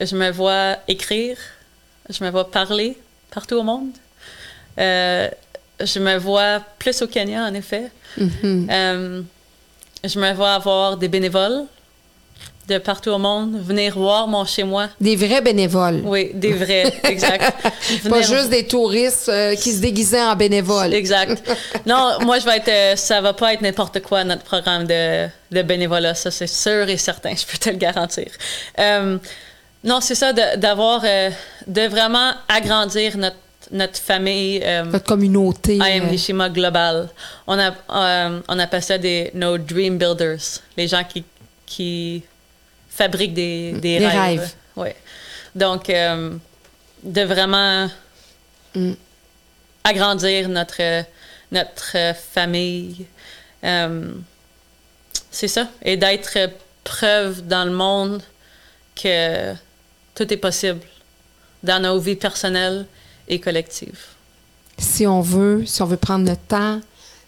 Je 0.00 0.16
me 0.16 0.30
vois 0.30 0.76
écrire, 0.88 1.36
je 2.08 2.24
me 2.24 2.30
vois 2.30 2.50
parler 2.50 2.96
partout 3.30 3.56
au 3.56 3.62
monde. 3.62 3.90
Euh, 4.78 5.28
je 5.80 5.98
me 5.98 6.16
vois 6.16 6.60
plus 6.78 7.02
au 7.02 7.06
Kenya, 7.06 7.44
en 7.44 7.54
effet. 7.54 7.90
Mm-hmm. 8.18 8.66
Euh, 8.70 9.22
je 10.04 10.18
me 10.18 10.32
vois 10.32 10.54
avoir 10.54 10.96
des 10.96 11.08
bénévoles 11.08 11.66
de 12.70 12.78
partout 12.78 13.10
au 13.10 13.18
monde 13.18 13.60
venir 13.62 13.98
voir 13.98 14.28
mon 14.28 14.44
chez-moi. 14.44 14.88
Des 15.00 15.16
vrais 15.16 15.40
bénévoles. 15.40 16.00
Oui, 16.04 16.30
des 16.34 16.52
vrais, 16.52 16.92
exact. 17.04 17.52
Pas 18.08 18.22
juste 18.22 18.48
des 18.48 18.66
touristes 18.66 19.28
euh, 19.28 19.56
qui 19.56 19.72
se 19.72 19.80
déguisaient 19.80 20.22
en 20.22 20.36
bénévoles. 20.36 20.94
Exact. 20.94 21.42
Non, 21.84 22.18
moi, 22.20 22.38
je 22.38 22.44
vais 22.44 22.58
être. 22.58 22.68
Euh, 22.68 22.96
ça 22.96 23.20
va 23.20 23.32
pas 23.32 23.54
être 23.54 23.62
n'importe 23.62 24.00
quoi, 24.00 24.22
notre 24.24 24.42
programme 24.42 24.86
de, 24.86 25.26
de 25.50 25.62
bénévolat. 25.62 26.14
Ça, 26.14 26.30
c'est 26.30 26.46
sûr 26.46 26.88
et 26.88 26.96
certain. 26.96 27.34
Je 27.34 27.44
peux 27.44 27.58
te 27.58 27.70
le 27.70 27.76
garantir. 27.76 28.28
Euh, 28.78 29.18
non, 29.84 30.00
c'est 30.00 30.14
ça, 30.14 30.32
d'avoir. 30.32 31.02
De, 31.66 31.86
vraiment 31.88 32.32
agrandir 32.48 33.16
notre 33.16 33.36
notre 33.72 33.98
famille. 33.98 34.60
Notre 34.86 35.04
communauté. 35.04 35.78
Nishima 36.10 36.48
Global. 36.48 37.08
On, 37.46 37.58
a, 37.58 37.72
on 38.48 38.58
appelle 38.58 38.82
ça 38.82 38.98
des, 38.98 39.30
nos 39.34 39.58
dream 39.58 39.96
builders. 39.96 40.60
Les 40.76 40.88
gens 40.88 41.04
qui, 41.04 41.24
qui 41.66 42.24
fabrique 42.88 43.32
des, 43.32 43.72
des, 43.72 44.06
rêves. 44.06 44.52
Ouais. 44.76 44.96
Donc, 45.54 45.88
euh, 45.88 46.32
de 47.02 47.22
vraiment 47.22 47.88
mm. 48.74 48.92
agrandir 49.84 50.48
notre, 50.48 51.04
notre 51.52 52.14
famille. 52.14 53.06
Euh, 53.64 54.12
c'est 55.30 55.48
ça. 55.48 55.68
Et 55.82 55.96
d'être 55.96 56.38
preuve 56.84 57.46
dans 57.46 57.64
le 57.64 57.72
monde 57.72 58.22
que 58.94 59.54
tout 60.20 60.34
est 60.34 60.36
possible 60.36 60.80
dans 61.62 61.80
nos 61.80 61.98
vies 61.98 62.14
personnelles 62.14 62.86
et 63.26 63.40
collectives. 63.40 64.04
Si 64.76 65.06
on 65.06 65.22
veut, 65.22 65.64
si 65.64 65.80
on 65.80 65.86
veut 65.86 65.96
prendre 65.96 66.26
notre 66.26 66.42
temps, 66.42 66.80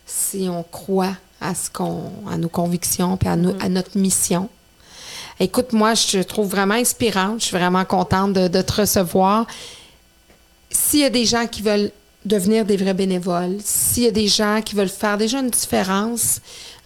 si 0.05 0.46
on 0.50 0.62
croit 0.62 1.16
à 1.40 1.55
ce 1.55 1.70
qu'on, 1.70 2.11
à 2.31 2.37
nos 2.37 2.50
convictions 2.50 3.16
puis 3.16 3.28
à, 3.28 3.33
à 3.33 3.68
notre 3.68 3.96
mission, 3.96 4.48
Écoute, 5.40 5.72
moi, 5.72 5.94
je 5.94 6.18
te 6.18 6.22
trouve 6.22 6.48
vraiment 6.48 6.74
inspirante. 6.74 7.40
Je 7.40 7.46
suis 7.46 7.57
vraiment 7.57 7.85
contente 7.85 8.35
de, 8.35 8.62
te 8.62 8.72
recevoir. 8.81 9.46
S'il 10.70 11.00
y 11.00 11.05
a 11.05 11.11
des 11.11 11.24
gens 11.24 11.46
qui 11.46 11.62
veulent 11.62 11.90
devenir 12.24 12.64
des 12.64 12.76
vrais 12.76 12.94
bénévoles, 12.94 13.57
s'il 13.64 14.05
y 14.05 14.09
a 14.09 14.12
des 14.12 14.28
gens 14.28 14.61
qui 14.62 14.76
veulent 14.76 14.88
faire 14.88 15.16
déjà 15.16 15.40
une 15.40 15.50
différence 15.50 16.40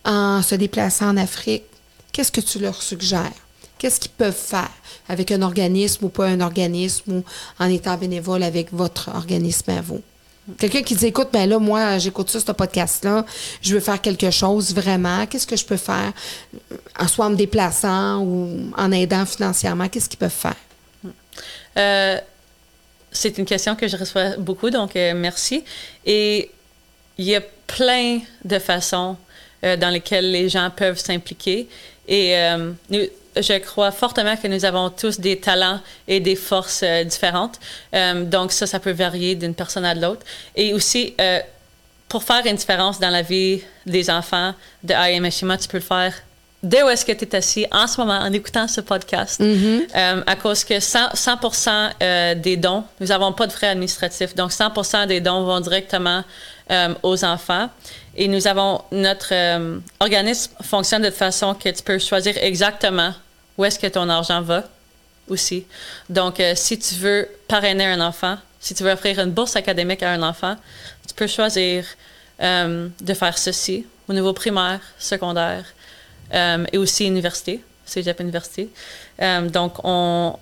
en 0.04 0.40
se 0.42 0.54
déplaçant 0.54 1.08
en 1.08 1.16
Afrique, 1.16 1.64
qu'est-ce 2.12 2.32
que 2.32 2.40
tu 2.40 2.60
leur 2.60 2.80
suggères? 2.80 3.45
Qu'est-ce 3.78 4.00
qu'ils 4.00 4.10
peuvent 4.12 4.32
faire 4.32 4.70
avec 5.08 5.30
un 5.30 5.42
organisme 5.42 6.06
ou 6.06 6.08
pas 6.08 6.26
un 6.26 6.40
organisme 6.40 7.12
ou 7.12 7.24
en 7.58 7.68
étant 7.68 7.96
bénévole 7.96 8.42
avec 8.42 8.72
votre 8.72 9.10
organisme 9.14 9.70
à 9.70 9.80
vous? 9.80 10.02
Quelqu'un 10.58 10.82
qui 10.82 10.94
dit, 10.94 11.06
écoute, 11.06 11.28
ben 11.32 11.48
là, 11.48 11.58
moi, 11.58 11.98
j'écoute 11.98 12.30
ça, 12.30 12.38
ce 12.38 12.52
podcast-là, 12.52 13.26
je 13.60 13.74
veux 13.74 13.80
faire 13.80 14.00
quelque 14.00 14.30
chose 14.30 14.72
vraiment. 14.72 15.26
Qu'est-ce 15.26 15.46
que 15.46 15.56
je 15.56 15.64
peux 15.64 15.76
faire, 15.76 16.12
euh, 16.54 16.76
en 17.00 17.08
soit 17.08 17.26
en 17.26 17.30
me 17.30 17.36
déplaçant 17.36 18.20
ou 18.22 18.70
en 18.76 18.92
aidant 18.92 19.26
financièrement? 19.26 19.88
Qu'est-ce 19.88 20.08
qu'ils 20.08 20.20
peuvent 20.20 20.30
faire? 20.30 20.54
Euh, 21.76 22.20
c'est 23.10 23.38
une 23.38 23.44
question 23.44 23.74
que 23.74 23.88
je 23.88 23.96
reçois 23.96 24.36
beaucoup, 24.36 24.70
donc 24.70 24.94
euh, 24.94 25.14
merci. 25.16 25.64
Et 26.04 26.48
il 27.18 27.24
y 27.24 27.34
a 27.34 27.40
plein 27.66 28.20
de 28.44 28.58
façons 28.58 29.16
dans 29.62 29.90
lesquelles 29.90 30.30
les 30.30 30.48
gens 30.48 30.70
peuvent 30.70 30.98
s'impliquer. 30.98 31.66
Et 32.06 32.36
nous, 32.90 33.00
je 33.36 33.58
crois 33.58 33.90
fortement 33.90 34.36
que 34.36 34.48
nous 34.48 34.64
avons 34.64 34.90
tous 34.90 35.20
des 35.20 35.38
talents 35.38 35.80
et 36.08 36.20
des 36.20 36.36
forces 36.36 36.82
euh, 36.82 37.04
différentes. 37.04 37.58
Euh, 37.94 38.24
donc 38.24 38.52
ça, 38.52 38.66
ça 38.66 38.80
peut 38.80 38.92
varier 38.92 39.34
d'une 39.34 39.54
personne 39.54 39.84
à 39.84 39.94
l'autre. 39.94 40.24
Et 40.54 40.72
aussi, 40.74 41.14
euh, 41.20 41.40
pour 42.08 42.22
faire 42.22 42.44
une 42.46 42.56
différence 42.56 42.98
dans 42.98 43.10
la 43.10 43.22
vie 43.22 43.62
des 43.84 44.10
enfants 44.10 44.54
de 44.82 44.94
IMHIMA, 44.94 45.58
tu 45.58 45.68
peux 45.68 45.78
le 45.78 45.82
faire 45.82 46.14
dès 46.62 46.82
où 46.82 46.88
est-ce 46.88 47.04
que 47.04 47.12
tu 47.12 47.24
es 47.24 47.36
assis 47.36 47.66
en 47.70 47.86
ce 47.86 48.00
moment 48.00 48.18
en 48.18 48.32
écoutant 48.32 48.66
ce 48.66 48.80
podcast. 48.80 49.40
Mm-hmm. 49.40 50.22
à 50.26 50.36
cause 50.36 50.64
que 50.64 50.80
100, 50.80 51.10
100% 51.14 52.40
des 52.40 52.56
dons, 52.56 52.82
nous 52.98 53.08
n'avons 53.08 53.32
pas 53.32 53.46
de 53.46 53.52
frais 53.52 53.68
administratifs. 53.68 54.34
Donc 54.34 54.50
100% 54.50 55.06
des 55.06 55.20
dons 55.20 55.44
vont 55.44 55.60
directement 55.60 56.24
aux 57.02 57.24
enfants. 57.24 57.68
Et 58.16 58.26
nous 58.26 58.48
avons 58.48 58.82
notre 58.90 59.32
organisme 60.00 60.52
fonctionne 60.62 61.02
de 61.02 61.10
façon 61.10 61.54
que 61.54 61.68
tu 61.68 61.82
peux 61.82 61.98
choisir 61.98 62.36
exactement 62.38 63.12
où 63.58 63.64
est-ce 63.64 63.78
que 63.78 63.86
ton 63.86 64.08
argent 64.08 64.42
va 64.42 64.64
aussi? 65.28 65.66
Donc, 66.08 66.40
euh, 66.40 66.52
si 66.54 66.78
tu 66.78 66.94
veux 66.96 67.28
parrainer 67.48 67.86
un 67.86 68.00
enfant, 68.00 68.36
si 68.60 68.74
tu 68.74 68.82
veux 68.82 68.90
offrir 68.90 69.18
une 69.18 69.30
bourse 69.30 69.56
académique 69.56 70.02
à 70.02 70.12
un 70.12 70.22
enfant, 70.22 70.56
tu 71.06 71.14
peux 71.14 71.26
choisir 71.26 71.84
euh, 72.42 72.88
de 73.00 73.14
faire 73.14 73.38
ceci 73.38 73.86
au 74.08 74.12
niveau 74.12 74.32
primaire, 74.32 74.80
secondaire 74.98 75.64
euh, 76.34 76.64
et 76.72 76.78
aussi 76.78 77.06
université, 77.06 77.62
cégep 77.84 78.20
université. 78.20 78.68
donc, 79.52 79.74
on, 79.84 80.38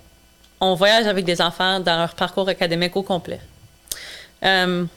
voyage 0.59 1.05
avec 1.05 1.25
des 1.25 1.41
enfants 1.41 1.79
dans 1.79 1.97
leur 1.97 2.15
parcours 2.15 2.49
académique 2.49 2.95
au 2.95 3.03
complet. 3.03 3.39
nous 4.41 4.89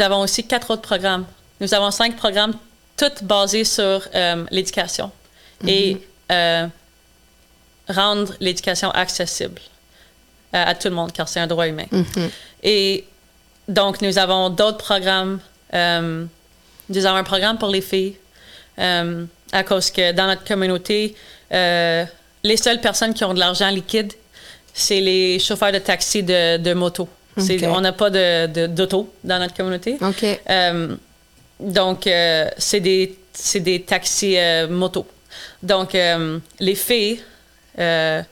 avons 0.00 0.20
aussi 0.20 0.46
quatre 0.46 0.70
autres 0.70 0.82
programmes. 0.82 1.26
Nous 1.60 1.74
avons 1.74 1.90
cinq 1.90 2.16
programmes, 2.16 2.54
tous 2.96 3.22
basés 3.22 3.64
sur 3.64 4.08
l'éducation. 4.52 5.10
Et 5.66 5.94
mm-hmm. 5.94 6.00
Euh, 6.30 6.66
rendre 7.88 8.32
l'éducation 8.38 8.90
accessible 8.92 9.60
euh, 10.54 10.64
à 10.66 10.74
tout 10.74 10.88
le 10.88 10.94
monde, 10.94 11.12
car 11.12 11.28
c'est 11.28 11.40
un 11.40 11.48
droit 11.48 11.66
humain. 11.66 11.86
Mm-hmm. 11.92 12.30
Et 12.62 13.04
donc, 13.68 14.00
nous 14.00 14.18
avons 14.18 14.50
d'autres 14.50 14.78
programmes. 14.78 15.40
Euh, 15.74 16.24
nous 16.88 17.06
avons 17.06 17.16
un 17.16 17.24
programme 17.24 17.58
pour 17.58 17.68
les 17.68 17.80
filles, 17.80 18.16
à 18.78 19.64
cause 19.64 19.90
que 19.90 20.12
dans 20.12 20.26
notre 20.26 20.44
communauté, 20.44 21.16
les 21.50 22.56
seules 22.56 22.80
personnes 22.80 23.14
qui 23.14 23.24
ont 23.24 23.34
de 23.34 23.40
l'argent 23.40 23.70
liquide, 23.70 24.12
c'est 24.72 25.00
les 25.00 25.38
chauffeurs 25.38 25.72
de 25.72 25.78
taxi 25.78 26.22
de, 26.22 26.72
moto. 26.74 27.08
On 27.36 27.80
n'a 27.80 27.92
pas 27.92 28.10
d'auto 28.10 29.10
de, 29.22 29.28
dans 29.28 29.38
notre 29.38 29.54
communauté. 29.54 29.98
donc, 31.60 32.08
c'est 32.58 32.80
des, 32.80 33.18
des 33.56 33.82
taxis 33.82 34.36
moto. 34.70 35.06
Donc, 35.62 35.94
euh, 35.94 36.40
les 36.58 36.74
filles 36.74 37.22
euh, 37.78 38.22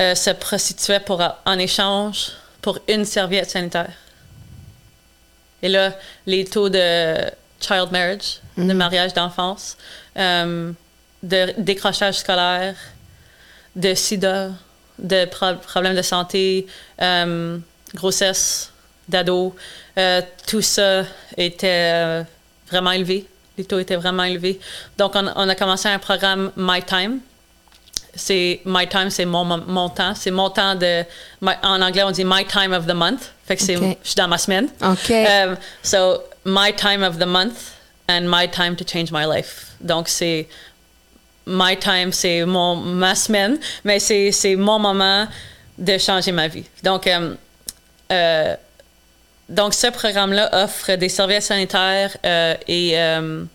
euh, 0.00 0.14
se 0.14 0.30
prostituaient 0.30 1.00
pour, 1.00 1.22
en 1.44 1.58
échange 1.58 2.32
pour 2.62 2.78
une 2.88 3.04
serviette 3.04 3.50
sanitaire. 3.50 3.92
Et 5.62 5.68
là, 5.68 5.92
les 6.24 6.44
taux 6.44 6.68
de 6.68 7.16
child 7.60 7.90
marriage, 7.92 8.40
de 8.56 8.62
mhm. 8.62 8.72
mariage 8.72 9.12
d'enfance, 9.14 9.76
de 10.16 11.60
décrochage 11.60 12.16
scolaire, 12.16 12.76
de 13.74 13.94
sida, 13.94 14.50
de 14.98 15.24
problèmes 15.26 15.96
de 15.96 16.02
santé, 16.02 16.66
grossesse 17.94 18.72
d'ado, 19.08 19.54
tout 20.46 20.62
ça 20.62 21.04
était 21.36 22.24
vraiment 22.70 22.92
élevé 22.92 23.26
les 23.56 23.64
taux 23.64 23.78
étaient 23.78 23.96
vraiment 23.96 24.24
élevés. 24.24 24.60
Donc, 24.98 25.14
on, 25.14 25.48
a 25.48 25.54
commencé 25.54 25.88
un 25.88 25.98
programme 25.98 26.52
My 26.56 26.82
Time. 26.82 27.20
c'est 28.16 28.60
my 28.64 28.86
time, 28.88 29.10
c'est 29.10 29.26
mon, 29.26 29.44
mon 29.44 29.88
temps. 29.88 30.14
C'est 30.14 30.30
mon 30.30 30.50
temps 30.50 30.74
de. 30.74 31.04
en 31.42 31.82
anglais, 31.82 32.02
on 32.02 32.10
dit 32.10 32.24
my 32.24 32.44
time 32.44 32.72
of 32.72 32.86
the 32.86 32.94
month. 32.94 33.32
Fait 33.46 33.56
que 33.56 33.62
c'est. 33.62 33.76
Je 33.76 33.94
suis 34.02 34.14
dans 34.16 34.28
ma 34.28 34.38
semaine. 34.38 34.68
OK. 34.82 35.10
Um, 35.10 35.56
so, 35.82 36.22
my 36.44 36.72
time 36.72 37.02
of 37.02 37.18
the 37.18 37.26
month 37.26 37.74
and 38.08 38.22
my 38.22 38.48
time 38.48 38.74
to 38.76 38.84
change 38.84 39.12
my 39.12 39.26
life. 39.26 39.72
Donc, 39.80 40.08
c'est. 40.08 40.48
My 41.48 41.76
time, 41.76 42.10
c'est 42.10 42.44
mon, 42.44 42.74
ma 42.74 43.14
semaine, 43.14 43.58
mais 43.84 44.00
c'est 44.00 44.56
mon 44.56 44.80
moment 44.80 45.28
de 45.78 45.96
changer 45.96 46.32
ma 46.32 46.48
vie. 46.48 46.64
Donc, 46.82 47.06
um, 47.06 47.36
euh, 48.10 48.56
donc 49.48 49.74
ce 49.74 49.86
programme-là 49.88 50.64
offre 50.64 50.94
des 50.96 51.08
services 51.08 51.46
sanitaires 51.46 52.16
euh, 52.24 52.54
et. 52.68 52.98
Um, 53.00 53.48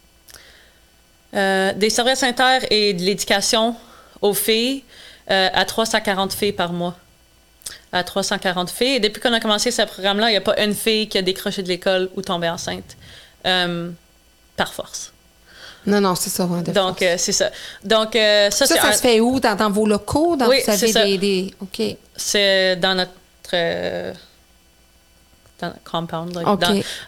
euh, 1.33 1.71
des 1.73 1.89
services 1.89 2.19
sanitaires 2.19 2.61
et 2.69 2.93
de 2.93 3.01
l'éducation 3.03 3.75
aux 4.21 4.33
filles 4.33 4.83
euh, 5.29 5.47
à 5.53 5.63
340 5.63 6.33
filles 6.33 6.51
par 6.51 6.73
mois. 6.73 6.95
À 7.93 8.03
340 8.03 8.69
filles. 8.69 8.95
Et 8.95 8.99
depuis 8.99 9.21
qu'on 9.21 9.31
a 9.31 9.39
commencé 9.39 9.71
ce 9.71 9.83
programme-là, 9.83 10.27
il 10.27 10.31
n'y 10.31 10.37
a 10.37 10.41
pas 10.41 10.61
une 10.61 10.75
fille 10.75 11.07
qui 11.07 11.17
a 11.17 11.21
décroché 11.21 11.63
de 11.63 11.69
l'école 11.69 12.09
ou 12.15 12.21
tombé 12.21 12.49
enceinte. 12.49 12.97
Euh, 13.45 13.89
par 14.57 14.73
force. 14.73 15.13
Non, 15.85 16.01
non, 16.01 16.15
c'est 16.15 16.29
ça. 16.29 16.45
Donc, 16.45 16.97
c'est 16.99 17.31
ça. 17.31 17.49
Donc, 17.83 18.09
ça, 18.13 18.51
ça, 18.51 18.67
ça 18.67 18.93
se 18.93 19.01
fait 19.01 19.19
où? 19.19 19.39
Dans, 19.39 19.71
vos 19.71 19.87
locaux? 19.87 20.35
Dans, 20.35 20.47
oui, 20.47 20.57
c'est 20.63 20.87
ça. 20.87 21.05
Des, 21.05 21.53
OK. 21.61 21.81
C'est 22.15 22.75
dans 22.75 22.93
notre... 22.93 24.13
dans 25.61 25.67
notre 25.67 25.83
compound. 25.83 26.31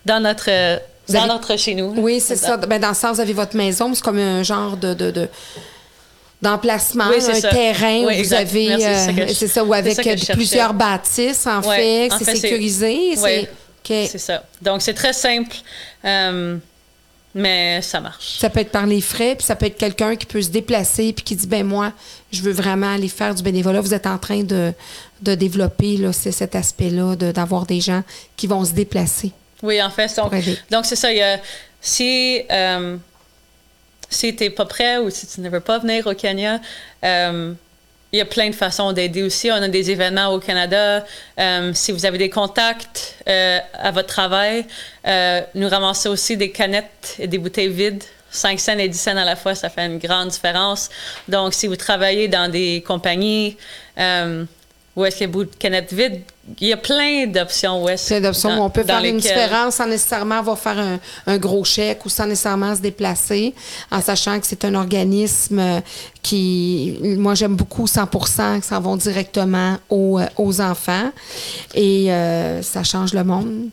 dans, 0.05 0.19
notre 0.19 0.79
dans 1.09 1.27
notre 1.27 1.57
chez 1.57 1.75
nous. 1.75 1.93
Oui, 1.97 2.19
c'est 2.19 2.35
ça. 2.35 2.57
Ben, 2.57 2.79
dans 2.79 2.89
le 2.89 2.93
sens, 2.93 3.15
vous 3.15 3.21
avez 3.21 3.33
votre 3.33 3.55
maison, 3.55 3.93
c'est 3.93 4.03
comme 4.03 4.19
un 4.19 4.43
genre 4.43 4.77
de, 4.77 4.93
de, 4.93 5.27
d'emplacement, 6.41 7.05
un 7.05 7.41
terrain 7.41 8.03
où 8.03 8.23
vous 8.23 8.33
avez, 8.33 8.73
euh, 8.73 9.27
c'est 9.33 9.47
ça, 9.47 9.63
ou 9.63 9.73
avec 9.73 9.97
plusieurs 10.33 10.73
bâtisses, 10.73 11.47
en 11.47 11.61
fait, 11.61 12.09
c'est 12.19 12.35
sécurisé. 12.35 13.15
C'est 13.83 14.17
ça. 14.17 14.43
Donc, 14.61 14.81
c'est 14.81 14.93
très 14.93 15.13
simple, 15.13 15.55
euh, 16.05 16.57
mais 17.34 17.82
ça 17.82 18.00
marche. 18.00 18.38
Ça 18.38 18.50
peut 18.50 18.60
être 18.60 18.72
par 18.72 18.86
les 18.86 19.02
frais, 19.02 19.36
puis 19.36 19.46
ça 19.46 19.56
peut 19.56 19.65
être 19.65 19.78
quelqu'un 19.78 20.15
qui 20.15 20.26
peut 20.26 20.41
se 20.41 20.50
déplacer, 20.50 21.13
puis 21.13 21.24
qui 21.24 21.36
dit, 21.36 21.48
ben 21.48 21.65
moi, 21.65 21.91
je 22.32 22.41
veux 22.41 22.52
vraiment 22.52 22.93
aller 22.93 23.10
faire 23.10 23.34
du 23.34 23.43
bénévolat. 23.43 23.82
Vous 23.82 23.93
êtes 23.93 24.08
en 24.08 24.17
train 24.17 24.43
de, 24.43 24.74
de 25.22 25.36
développer 25.36 25.98
là, 25.98 26.13
cet 26.13 26.56
aspect-là, 26.56 27.15
d'avoir 27.15 27.65
des 27.65 27.82
gens 27.82 28.04
qui 28.36 28.48
vont 28.48 28.63
se 28.65 28.74
déplacer. 28.74 29.32
Oui, 29.62 29.82
en 29.82 29.89
fait. 29.89 30.15
Donc, 30.17 30.34
donc 30.69 30.86
c'est 30.86 30.96
ça. 30.96 31.12
Il 31.12 31.17
y 31.17 31.22
a, 31.22 31.39
si 31.82 32.41
euh, 32.52 32.98
si 34.13 34.36
tu 34.36 34.43
n'es 34.43 34.50
pas 34.50 34.65
prêt 34.65 34.98
ou 34.98 35.10
si 35.10 35.28
tu 35.28 35.41
ne 35.41 35.50
veux 35.50 35.60
pas 35.60 35.80
venir 35.80 36.08
au 36.08 36.13
Kenya, 36.13 36.60
euh, 37.04 37.54
il 38.13 38.17
y 38.17 38.21
a 38.21 38.26
plein 38.26 38.49
de 38.49 38.56
façons 38.56 38.93
d'aider 38.93 39.23
aussi. 39.23 39.52
On 39.52 39.56
a 39.56 39.67
des 39.67 39.91
événements 39.91 40.28
au 40.28 40.39
Canada. 40.39 41.04
Euh, 41.39 41.71
si 41.73 41.91
vous 41.91 42.06
avez 42.06 42.17
des 42.17 42.30
contacts 42.30 43.15
à 43.26 43.91
votre 43.91 44.08
travail, 44.08 44.65
nous 45.56 45.67
ramassons 45.67 46.12
aussi 46.12 46.38
des 46.38 46.52
canettes 46.52 47.15
et 47.19 47.28
des 47.28 47.38
bouteilles 47.38 47.69
vides. 47.69 48.04
5 48.30 48.60
cents 48.60 48.78
et 48.80 48.88
10 48.88 48.99
cents 48.99 49.17
à 49.17 49.26
la 49.26 49.36
fois, 49.36 49.54
ça 49.54 49.69
fait 49.69 49.86
une 49.86 49.99
grande 49.99 50.30
différence. 50.30 50.89
Donc, 51.28 51.54
si 51.54 51.67
vous 51.67 51.76
travaillez 51.76 52.28
dans 52.28 52.49
des 52.49 52.84
compagnies 52.86 53.58
où 54.95 55.06
est-ce 55.06 55.17
qu'il 55.17 55.27
y 55.27 55.29
a 55.29 55.32
beaucoup 55.32 55.45
de 55.45 55.56
canettes 55.56 55.91
vides, 55.91 56.21
il 56.60 56.67
y 56.67 56.73
a 56.73 56.77
plein 56.77 57.25
d'options. 57.25 57.84
Ouais, 57.84 57.95
plein 57.95 58.21
d'options 58.21 58.62
on 58.62 58.69
peut 58.69 58.84
faire 58.84 59.03
une 59.03 59.17
différence 59.17 59.75
sans 59.75 59.88
nécessairement 59.88 60.36
avoir 60.36 60.60
faire 60.60 60.99
un, 61.25 61.38
gros 61.38 61.63
chèque 61.63 62.06
ou 62.06 62.10
sans 62.10 62.27
nécessairement 62.27 62.75
se 62.75 62.82
déplacer, 62.82 63.53
en 63.91 64.01
sachant 64.01 64.39
que 64.39 64.45
c'est 64.45 64.65
un 64.65 64.75
organisme 64.75 65.60
euh, 65.60 65.79
qui, 66.21 66.97
moi 67.17 67.34
j'aime 67.34 67.56
beaucoup 67.56 67.88
100 67.88 68.08
que 68.60 68.65
ça 68.65 68.79
va 68.79 68.95
directement 68.97 69.77
aux, 69.89 70.19
euh, 70.19 70.25
aux 70.38 70.62
enfants 70.62 71.12
et 71.73 72.12
euh, 72.12 72.62
ça 72.62 72.84
change 72.84 73.13
le 73.13 73.23
monde 73.23 73.69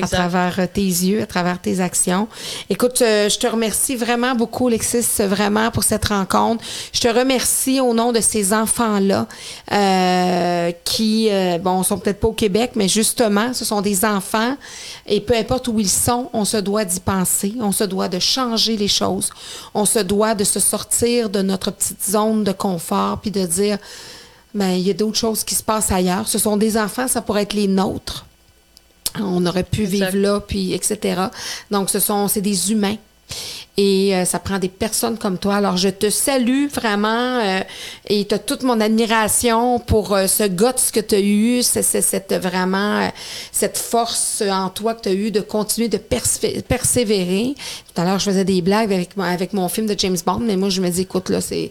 à 0.00 0.06
travers 0.06 0.58
euh, 0.58 0.66
tes 0.72 0.80
yeux, 0.80 1.22
à 1.22 1.26
travers 1.26 1.60
tes 1.60 1.80
actions. 1.80 2.28
Écoute, 2.70 3.02
euh, 3.02 3.28
je 3.28 3.38
te 3.38 3.46
remercie 3.46 3.96
vraiment 3.96 4.34
beaucoup, 4.34 4.68
Alexis, 4.68 5.04
vraiment 5.20 5.70
pour 5.70 5.84
cette 5.84 6.06
rencontre. 6.06 6.64
Je 6.92 7.00
te 7.00 7.08
remercie 7.08 7.80
au 7.80 7.92
nom 7.92 8.12
de 8.12 8.20
ces 8.20 8.52
enfants-là 8.52 9.26
euh, 9.72 10.72
qui, 10.84 11.28
euh, 11.30 11.58
bon, 11.58 11.82
sont 11.82 11.98
peut-être 11.98 12.20
pas 12.20 12.28
au 12.28 12.32
Québec, 12.32 12.72
mais 12.74 12.88
justement, 12.88 13.52
ce 13.52 13.64
sont 13.64 13.80
des 13.80 14.04
enfants 14.04 14.56
et 15.06 15.20
peu 15.20 15.34
importe 15.34 15.68
où 15.68 15.78
ils 15.78 15.88
sont, 15.88 16.30
on 16.32 16.44
se 16.44 16.56
doit 16.56 16.84
d'y 16.84 17.00
penser, 17.00 17.54
on 17.60 17.72
se 17.72 17.84
doit 17.84 18.08
de 18.08 18.18
changer 18.18 18.76
les 18.76 18.88
choses, 18.88 19.30
on 19.74 19.84
se 19.84 19.98
doit 19.98 20.34
de 20.34 20.44
se 20.44 20.60
sortir 20.60 21.28
de 21.28 21.42
notre 21.42 21.70
petite 21.70 22.04
zone 22.04 22.44
de 22.44 22.52
confort 22.52 23.20
puis 23.20 23.30
de 23.30 23.44
dire, 23.44 23.78
ben, 24.54 24.70
il 24.70 24.86
y 24.86 24.90
a 24.90 24.94
d'autres 24.94 25.18
choses 25.18 25.44
qui 25.44 25.54
se 25.54 25.62
passent 25.62 25.92
ailleurs. 25.92 26.28
Ce 26.28 26.38
sont 26.38 26.56
des 26.56 26.76
enfants, 26.76 27.08
ça 27.08 27.22
pourrait 27.22 27.42
être 27.42 27.54
les 27.54 27.68
nôtres 27.68 28.26
on 29.20 29.44
aurait 29.46 29.64
pu 29.64 29.84
vivre 29.84 30.16
là, 30.16 30.40
puis 30.40 30.72
etc. 30.72 31.22
Donc, 31.70 31.90
ce 31.90 32.00
sont, 32.00 32.28
c'est 32.28 32.40
des 32.40 32.72
humains. 32.72 32.96
Et 33.78 34.14
euh, 34.14 34.26
ça 34.26 34.38
prend 34.38 34.58
des 34.58 34.68
personnes 34.68 35.16
comme 35.16 35.38
toi. 35.38 35.56
Alors, 35.56 35.78
je 35.78 35.88
te 35.88 36.10
salue 36.10 36.66
vraiment 36.66 37.38
euh, 37.38 37.60
et 38.06 38.26
tu 38.26 38.34
as 38.34 38.38
toute 38.38 38.64
mon 38.64 38.78
admiration 38.80 39.78
pour 39.78 40.14
euh, 40.14 40.26
ce 40.26 40.42
guts 40.42 40.90
que 40.92 41.00
tu 41.00 41.14
as 41.14 41.20
eu, 41.20 41.62
cette 41.62 42.34
vraiment 42.34 43.10
cette 43.50 43.78
force 43.78 44.42
en 44.42 44.68
toi 44.68 44.94
que 44.94 45.02
tu 45.02 45.08
as 45.08 45.14
eu 45.14 45.30
de 45.30 45.40
continuer 45.40 45.88
de 45.88 45.96
persévérer. 45.96 47.54
Tout 47.94 48.00
à 48.00 48.04
l'heure, 48.04 48.18
je 48.18 48.26
faisais 48.26 48.44
des 48.44 48.60
blagues 48.60 48.92
avec, 48.92 49.52
mon 49.54 49.68
film 49.68 49.86
de 49.86 49.94
James 49.98 50.18
Bond, 50.24 50.40
mais 50.40 50.56
moi, 50.56 50.68
je 50.68 50.82
me 50.82 50.90
dis, 50.90 51.02
écoute, 51.02 51.30
là, 51.30 51.40
c'est, 51.40 51.70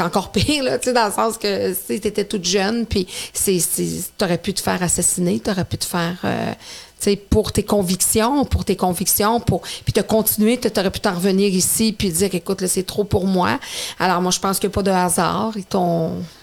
encore 0.00 0.32
pire, 0.32 0.64
là, 0.64 0.78
tu 0.78 0.88
sais, 0.88 0.92
dans 0.94 1.06
le 1.06 1.12
sens 1.12 1.36
que 1.36 1.74
tu 1.74 1.92
étais 1.92 2.24
toute 2.24 2.44
jeune, 2.44 2.86
puis 2.86 3.06
tu 3.34 3.60
aurais 4.22 4.38
pu 4.38 4.54
te 4.54 4.62
faire 4.62 4.82
assassiner, 4.82 5.40
tu 5.40 5.50
aurais 5.50 5.64
pu 5.66 5.76
te 5.76 5.84
faire 5.84 6.24
pour 7.30 7.52
tes 7.52 7.62
convictions, 7.62 8.44
pour 8.44 8.64
tes 8.64 8.76
convictions, 8.76 9.40
pour 9.40 9.62
puis 9.84 9.92
te 9.92 10.00
continuer, 10.00 10.58
tu 10.58 10.68
aurais 10.78 10.90
pu 10.90 11.00
t'en 11.00 11.14
revenir 11.14 11.48
ici 11.48 11.94
puis 11.96 12.10
dire 12.10 12.34
écoute 12.34 12.60
là 12.60 12.68
c'est 12.68 12.82
trop 12.82 13.04
pour 13.04 13.26
moi. 13.26 13.58
Alors 13.98 14.20
moi 14.20 14.30
je 14.30 14.40
pense 14.40 14.58
qu'il 14.58 14.68
n'y 14.68 14.72
a 14.72 14.76
pas 14.76 14.82
de 14.82 14.90
hasard, 14.90 15.54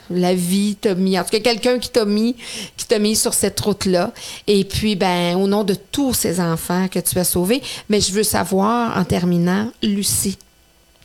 la 0.09 0.33
vie 0.33 0.75
t'a 0.75 0.93
mis 0.93 1.17
en 1.17 1.23
tout 1.23 1.29
cas 1.29 1.39
quelqu'un 1.39 1.79
qui 1.79 1.89
t'a 1.89 2.05
mis 2.05 2.35
qui 2.75 2.85
t'a 2.85 2.99
mis 2.99 3.15
sur 3.15 3.33
cette 3.33 3.59
route 3.61 3.85
là 3.85 4.11
et 4.45 4.65
puis 4.65 4.95
ben 4.95 5.35
au 5.37 5.47
nom 5.47 5.63
de 5.63 5.73
tous 5.73 6.13
ces 6.13 6.39
enfants 6.41 6.87
que 6.89 6.99
tu 6.99 7.17
as 7.17 7.23
sauvés, 7.23 7.61
mais 7.89 8.01
je 8.01 8.11
veux 8.11 8.23
savoir 8.23 8.97
en 8.97 9.03
terminant 9.03 9.71
Lucie. 9.81 10.37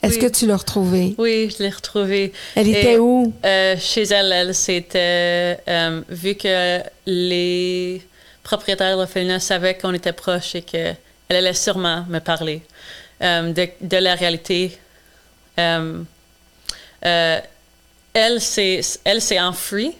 Est-ce 0.02 0.18
que 0.18 0.26
tu 0.26 0.46
l'as 0.46 0.56
retrouvée? 0.56 1.14
Oui, 1.18 1.52
je 1.56 1.62
l'ai 1.62 1.70
retrouvée. 1.70 2.32
Elle 2.54 2.68
était 2.68 2.98
où? 2.98 3.32
Euh, 3.44 3.76
chez 3.78 4.02
elle, 4.02 4.32
elle 4.32 4.54
s'était. 4.54 5.58
Euh, 5.68 6.02
vu 6.08 6.34
que 6.34 6.80
les 7.06 8.02
propriétaire 8.46 8.92
de 8.92 9.00
l'orphelinat 9.00 9.40
savait 9.40 9.76
qu'on 9.76 9.92
était 9.92 10.12
proches 10.12 10.54
et 10.54 10.62
qu'elle 10.62 10.96
allait 11.28 11.52
sûrement 11.52 12.04
me 12.08 12.20
parler 12.20 12.62
euh, 13.20 13.52
de, 13.52 13.96
la 13.96 14.14
réalité. 14.14 14.78
Euh, 15.58 16.02
euh, 17.04 17.40
elle 18.14 18.40
s'est 18.40 19.40
enfuie 19.40 19.92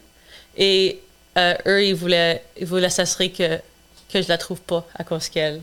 et 0.57 1.01
eux, 1.37 1.85
ils 1.85 1.95
voulaient, 1.95 2.43
ils 2.57 2.67
voulaient 2.67 2.89
s'assurer 2.89 3.31
que, 3.31 3.59
que 4.13 4.23
je 4.23 4.29
la 4.29 4.39
trouve 4.39 4.61
pas 4.61 4.87
à 4.95 5.03
cause 5.03 5.29
qu'elle 5.29 5.61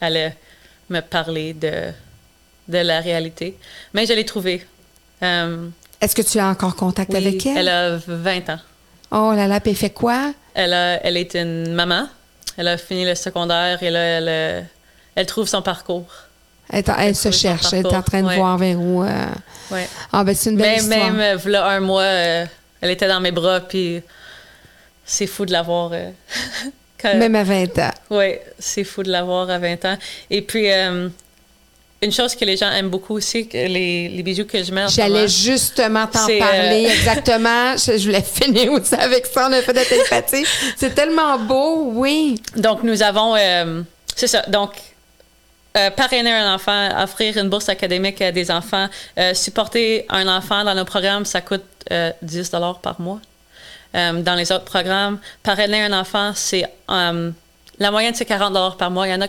allait 0.00 0.34
me 0.88 1.00
parler 1.00 1.52
de, 1.52 1.92
de 2.68 2.78
la 2.78 3.00
réalité. 3.00 3.56
Mais 3.92 4.06
je 4.06 4.14
l'ai 4.14 4.24
trouvée. 4.24 4.66
Est-ce 5.20 6.14
que 6.14 6.22
tu 6.22 6.38
as 6.38 6.48
encore 6.48 6.74
contact 6.74 7.14
avec 7.14 7.44
elle? 7.44 7.58
Elle 7.58 7.68
a 7.68 7.96
20 7.96 8.48
ans. 8.48 8.60
Oh 9.12 9.32
là 9.34 9.46
là, 9.46 9.60
puis 9.60 9.72
elle 9.72 9.76
fait 9.76 9.90
quoi? 9.90 10.32
Elle, 10.54 10.72
a, 10.72 11.04
elle 11.04 11.16
est 11.16 11.34
une 11.34 11.72
maman. 11.72 12.08
Elle 12.56 12.68
a 12.68 12.78
fini 12.78 13.04
le 13.04 13.14
secondaire 13.14 13.82
et 13.82 13.90
là, 13.90 14.00
elle, 14.00 14.28
euh, 14.28 14.60
elle 15.16 15.26
trouve 15.26 15.48
son 15.48 15.62
parcours. 15.62 16.06
Elle, 16.70 17.14
se 17.14 17.30
cherche, 17.30 17.72
elle 17.72 17.86
est 17.86 17.94
en 17.94 18.02
train 18.02 18.22
de 18.22 18.34
voir 18.34 18.56
vers 18.56 18.80
où. 18.80 19.02
Euh... 19.02 19.26
Ouais. 19.70 19.88
Ah, 20.12 20.24
ben 20.24 20.34
c'est 20.34 20.50
une 20.50 20.56
belle 20.56 20.78
histoire. 20.78 21.12
Même, 21.12 21.20
euh, 21.20 21.50
là, 21.50 21.66
un 21.68 21.80
mois, 21.80 22.02
euh, 22.02 22.46
elle 22.80 22.90
était 22.90 23.08
dans 23.08 23.20
mes 23.20 23.32
bras, 23.32 23.60
puis 23.60 24.02
c'est 25.04 25.26
fou 25.26 25.44
de 25.44 25.52
l'avoir. 25.52 25.90
Même 27.04 27.34
à 27.34 27.44
20 27.44 27.78
ans. 27.80 27.90
Oui, 28.08 28.36
c'est 28.58 28.84
fou 28.84 29.02
de 29.02 29.10
l'avoir 29.10 29.50
à 29.50 29.58
20 29.58 29.84
ans. 29.84 29.98
Et 30.30 30.40
puis, 30.40 30.68
une 32.02 32.12
chose 32.12 32.34
que 32.34 32.44
les 32.44 32.56
gens 32.56 32.70
aiment 32.70 32.90
beaucoup 32.90 33.14
aussi, 33.14 33.48
les, 33.52 34.08
les 34.08 34.22
bijoux 34.22 34.44
que 34.44 34.62
je 34.62 34.72
mets 34.72 34.84
en 34.84 34.88
J'allais 34.88 35.26
justement 35.26 36.06
t'en 36.06 36.28
euh, 36.28 36.38
parler, 36.38 36.86
exactement. 36.92 37.76
Je, 37.76 38.04
voulais 38.04 38.22
finir 38.22 38.72
aussi 38.72 38.94
avec 38.94 39.26
ça, 39.26 39.48
on 39.48 39.52
a 39.52 39.62
fait 39.62 39.72
de 39.72 39.80
télépathie. 39.80 40.44
C'est 40.76 40.94
tellement 40.94 41.38
beau, 41.38 41.90
oui. 41.94 42.40
Donc, 42.56 42.82
nous 42.82 43.02
avons... 43.02 43.34
Euh, 43.36 43.82
c'est 44.14 44.26
ça. 44.26 44.42
Donc, 44.42 44.72
euh, 45.76 45.90
parrainer 45.90 46.30
un 46.30 46.54
enfant, 46.54 47.02
offrir 47.02 47.36
une 47.36 47.48
bourse 47.48 47.68
académique 47.68 48.20
à 48.20 48.30
des 48.30 48.50
enfants, 48.50 48.86
supporter 49.32 50.06
un 50.08 50.28
enfant 50.28 50.62
dans 50.62 50.74
nos 50.74 50.84
programmes, 50.84 51.24
ça 51.24 51.40
coûte 51.40 51.64
10 52.22 52.50
par 52.80 53.00
mois. 53.00 53.20
dans 53.92 54.36
les 54.36 54.52
autres 54.52 54.64
programmes, 54.64 55.18
parrainer 55.42 55.82
un 55.82 55.92
enfant, 55.92 56.30
c'est 56.34 56.64
la 57.78 57.90
moyenne, 57.90 58.14
c'est 58.14 58.24
40 58.24 58.78
par 58.78 58.90
mois. 58.90 59.06
Il 59.06 59.10
y 59.10 59.14
en 59.14 59.20
a 59.20 59.28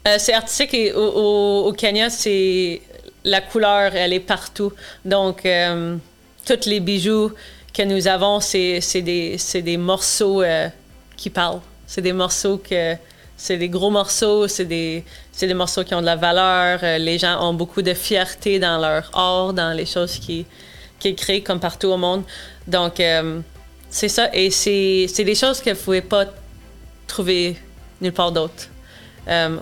Euh, 0.07 0.17
c'est 0.19 0.35
artistique 0.35 0.75
et 0.75 0.93
au, 0.93 1.73
Kenya, 1.77 2.11
c'est 2.11 2.83
la 3.25 3.41
couleur, 3.41 3.95
elle 3.95 4.13
est 4.13 4.21
partout. 4.21 4.73
Donc, 5.05 5.47
euh, 5.47 5.97
tous 6.45 6.67
les 6.67 6.81
bijoux 6.81 7.33
que 7.73 7.83
nous 7.83 8.07
avons, 8.07 8.39
c'est 8.41 8.81
des, 9.03 9.39
des, 9.63 9.77
morceaux 9.79 10.43
euh, 10.43 10.69
qui 11.17 11.31
parlent. 11.31 11.61
C'est 11.87 12.03
des 12.03 12.13
morceaux 12.13 12.59
que. 12.59 12.95
C'est 13.37 13.57
des 13.57 13.69
gros 13.69 13.91
morceaux, 13.91 14.47
c'est 14.47 14.65
des, 14.65 15.05
des 15.41 15.55
morceaux 15.55 15.83
qui 15.83 15.93
ont 15.93 16.01
de 16.01 16.07
la 16.07 16.15
valeur. 16.15 16.79
les 17.01 17.19
gens 17.19 17.43
ont 17.43 17.53
beaucoup 17.53 17.83
de 17.83 17.93
fierté 17.93 18.61
dans 18.61 18.79
leur 18.79 19.11
art, 19.13 19.53
dans 19.53 19.77
les 19.77 19.87
choses 19.87 20.19
qui, 20.19 20.47
qui 21.05 21.15
créent 21.15 21.43
comme 21.43 21.61
partout 21.61 21.89
au 21.89 21.97
monde. 21.97 22.23
Donc, 22.67 23.03
c'est 23.91 24.09
ça. 24.09 24.31
Et 24.33 24.51
c'est 24.51 25.25
des 25.25 25.35
choses 25.35 25.61
que 25.61 25.71
vous 25.71 25.77
ne 25.77 25.85
pouvez 25.85 26.03
pas 26.03 26.27
trouver 27.07 27.57
nulle 28.01 28.13
part 28.13 28.33
d'autre. 28.33 28.69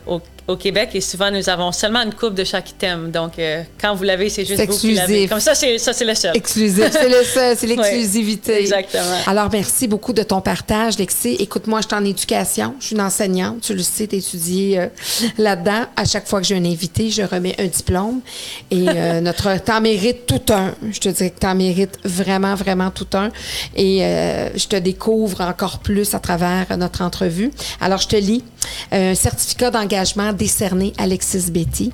au, 0.07 0.21
au 0.53 0.57
Québec 0.57 0.91
et 0.95 1.01
souvent 1.01 1.31
nous 1.31 1.49
avons 1.49 1.73
seulement 1.73 2.03
une 2.03 2.15
coupe 2.15 2.35
de 2.35 2.45
chaque 2.45 2.77
thème. 2.79 3.11
Donc 3.11 3.39
euh, 3.39 3.63
quand 3.81 3.95
vous 3.95 4.05
l'avez, 4.05 4.29
c'est 4.29 4.45
juste 4.45 4.65
vous 4.65 4.79
qui 4.79 4.95
l'avez. 4.95 5.27
Comme 5.27 5.41
ça, 5.41 5.55
c'est 5.55 5.79
ça, 5.79 5.93
c'est 5.93 6.05
le 6.05 6.15
seul. 6.15 6.37
Exclusif, 6.37 6.91
c'est 6.93 7.09
le 7.09 7.25
seul, 7.25 7.57
c'est 7.59 7.67
l'exclusivité. 7.75 8.61
exactement. 8.61 9.17
Alors 9.27 9.49
merci 9.51 9.89
beaucoup 9.89 10.13
de 10.13 10.23
ton 10.23 10.41
partage, 10.41 10.99
Lexi. 10.99 11.37
Écoute-moi, 11.41 11.81
je 11.81 11.89
suis 11.89 11.97
en 11.97 12.05
éducation, 12.05 12.75
je 12.79 12.87
suis 12.87 12.95
une 12.95 13.03
enseignante, 13.03 13.63
tu 13.63 13.75
le 13.75 13.83
sais, 13.83 14.07
tu 14.07 14.17
étudies 14.17 14.79
euh, 14.79 14.87
là-dedans. 15.39 15.87
À 15.97 16.05
chaque 16.05 16.29
fois 16.29 16.41
que 16.41 16.47
j'ai 16.47 16.57
un 16.57 16.65
invité, 16.65 17.11
je 17.11 17.23
remets 17.23 17.55
un 17.59 17.67
diplôme 17.67 18.21
et 18.71 18.87
euh, 18.89 19.21
notre 19.23 19.59
temps 19.63 19.81
mérite 19.81 20.27
tout 20.27 20.53
un. 20.53 20.75
Je 20.91 21.01
te 21.01 21.09
dis 21.09 21.31
que 21.31 21.39
t'en 21.39 21.55
mérites 21.55 21.99
vraiment, 22.05 22.55
vraiment 22.55 22.91
tout 22.91 23.09
un. 23.15 23.31
Et 23.77 24.01
je 24.55 24.67
te 24.67 24.77
découvre 24.77 25.41
encore 25.41 25.79
plus 25.79 26.15
à 26.15 26.19
travers 26.19 26.67
notre 26.77 27.03
entrevue. 27.03 27.51
Alors 27.81 27.99
je 27.99 28.09
te 28.09 28.17
lis 28.17 28.45
un 28.91 29.15
certificat 29.15 29.71
d'engagement 29.71 30.33
décerné 30.43 30.93
Alexis 30.99 31.53
Betty 31.53 31.93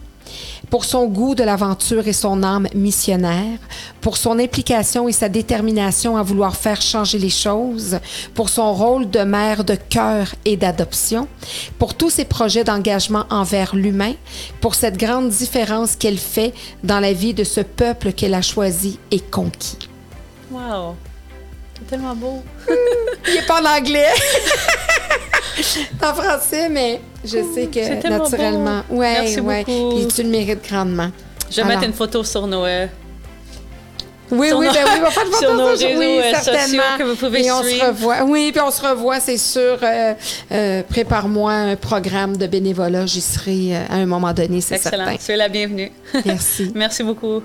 pour 0.70 0.86
son 0.86 1.04
goût 1.06 1.34
de 1.34 1.44
l'aventure 1.44 2.08
et 2.08 2.14
son 2.14 2.42
âme 2.42 2.66
missionnaire, 2.74 3.58
pour 4.00 4.16
son 4.16 4.38
implication 4.38 5.06
et 5.06 5.12
sa 5.12 5.28
détermination 5.28 6.16
à 6.16 6.22
vouloir 6.22 6.56
faire 6.56 6.80
changer 6.80 7.18
les 7.18 7.28
choses, 7.28 7.98
pour 8.34 8.48
son 8.48 8.72
rôle 8.72 9.10
de 9.10 9.20
mère 9.20 9.64
de 9.64 9.74
cœur 9.74 10.34
et 10.46 10.56
d'adoption, 10.56 11.28
pour 11.78 11.92
tous 11.94 12.08
ses 12.08 12.24
projets 12.24 12.64
d'engagement 12.64 13.26
envers 13.28 13.76
l'humain, 13.76 14.14
pour 14.62 14.74
cette 14.74 14.96
grande 14.96 15.28
différence 15.28 15.94
qu'elle 15.94 16.18
fait 16.18 16.54
dans 16.82 17.00
la 17.00 17.12
vie 17.12 17.34
de 17.34 17.44
ce 17.44 17.60
peuple 17.60 18.12
qu'elle 18.12 18.34
a 18.34 18.42
choisi 18.42 18.98
et 19.10 19.20
conquis. 19.20 19.78
Wow! 20.50 20.96
C'est 21.78 21.86
tellement 21.86 22.16
beau! 22.16 22.42
Il 23.28 23.34
n'est 23.34 23.46
pas 23.46 23.60
en 23.60 23.78
anglais! 23.78 24.08
en 26.02 26.14
français, 26.14 26.68
mais 26.68 27.00
je 27.24 27.38
sais 27.54 27.66
que 27.66 28.08
naturellement. 28.08 28.82
Oui, 28.90 28.98
Merci 28.98 29.40
ouais. 29.40 29.64
Puis 29.64 30.08
tu 30.14 30.22
le 30.22 30.28
mérites 30.28 30.68
grandement. 30.68 31.10
Je 31.50 31.56
vais 31.56 31.68
mettre 31.68 31.84
une 31.84 31.92
photo 31.92 32.22
sur 32.24 32.46
nos. 32.46 32.64
Euh, 32.64 32.86
oui, 34.30 34.52
oui, 34.54 34.66
ben 34.72 34.84
oui, 34.84 34.90
on 34.98 35.00
va 35.00 35.10
faire 35.10 35.24
une 35.24 35.32
photo 35.32 35.46
sur 35.46 35.54
nos 35.54 35.66
réseaux 35.68 35.86
oui, 35.98 36.20
euh, 36.22 36.32
certainement. 36.34 36.82
que 36.98 37.02
vous 37.02 37.16
pouvez 37.16 37.46
Et 37.46 37.50
on 37.50 37.62
se 37.62 37.86
revoit. 37.86 38.24
Oui, 38.24 38.52
puis 38.52 38.60
on 38.60 38.70
se 38.70 38.86
revoit, 38.86 39.20
c'est 39.20 39.38
sûr. 39.38 39.78
Euh, 39.82 40.82
prépare-moi 40.82 41.52
un 41.52 41.76
programme 41.76 42.36
de 42.36 42.46
bénévolat. 42.46 43.06
J'y 43.06 43.22
serai 43.22 43.76
à 43.76 43.94
un 43.94 44.06
moment 44.06 44.32
donné, 44.34 44.60
c'est 44.60 44.76
certain. 44.76 45.08
Excellent. 45.08 45.18
Tu 45.24 45.32
es 45.32 45.36
la 45.36 45.48
bienvenue. 45.48 45.92
Merci. 46.26 46.70
Merci 46.74 47.02
beaucoup. 47.02 47.42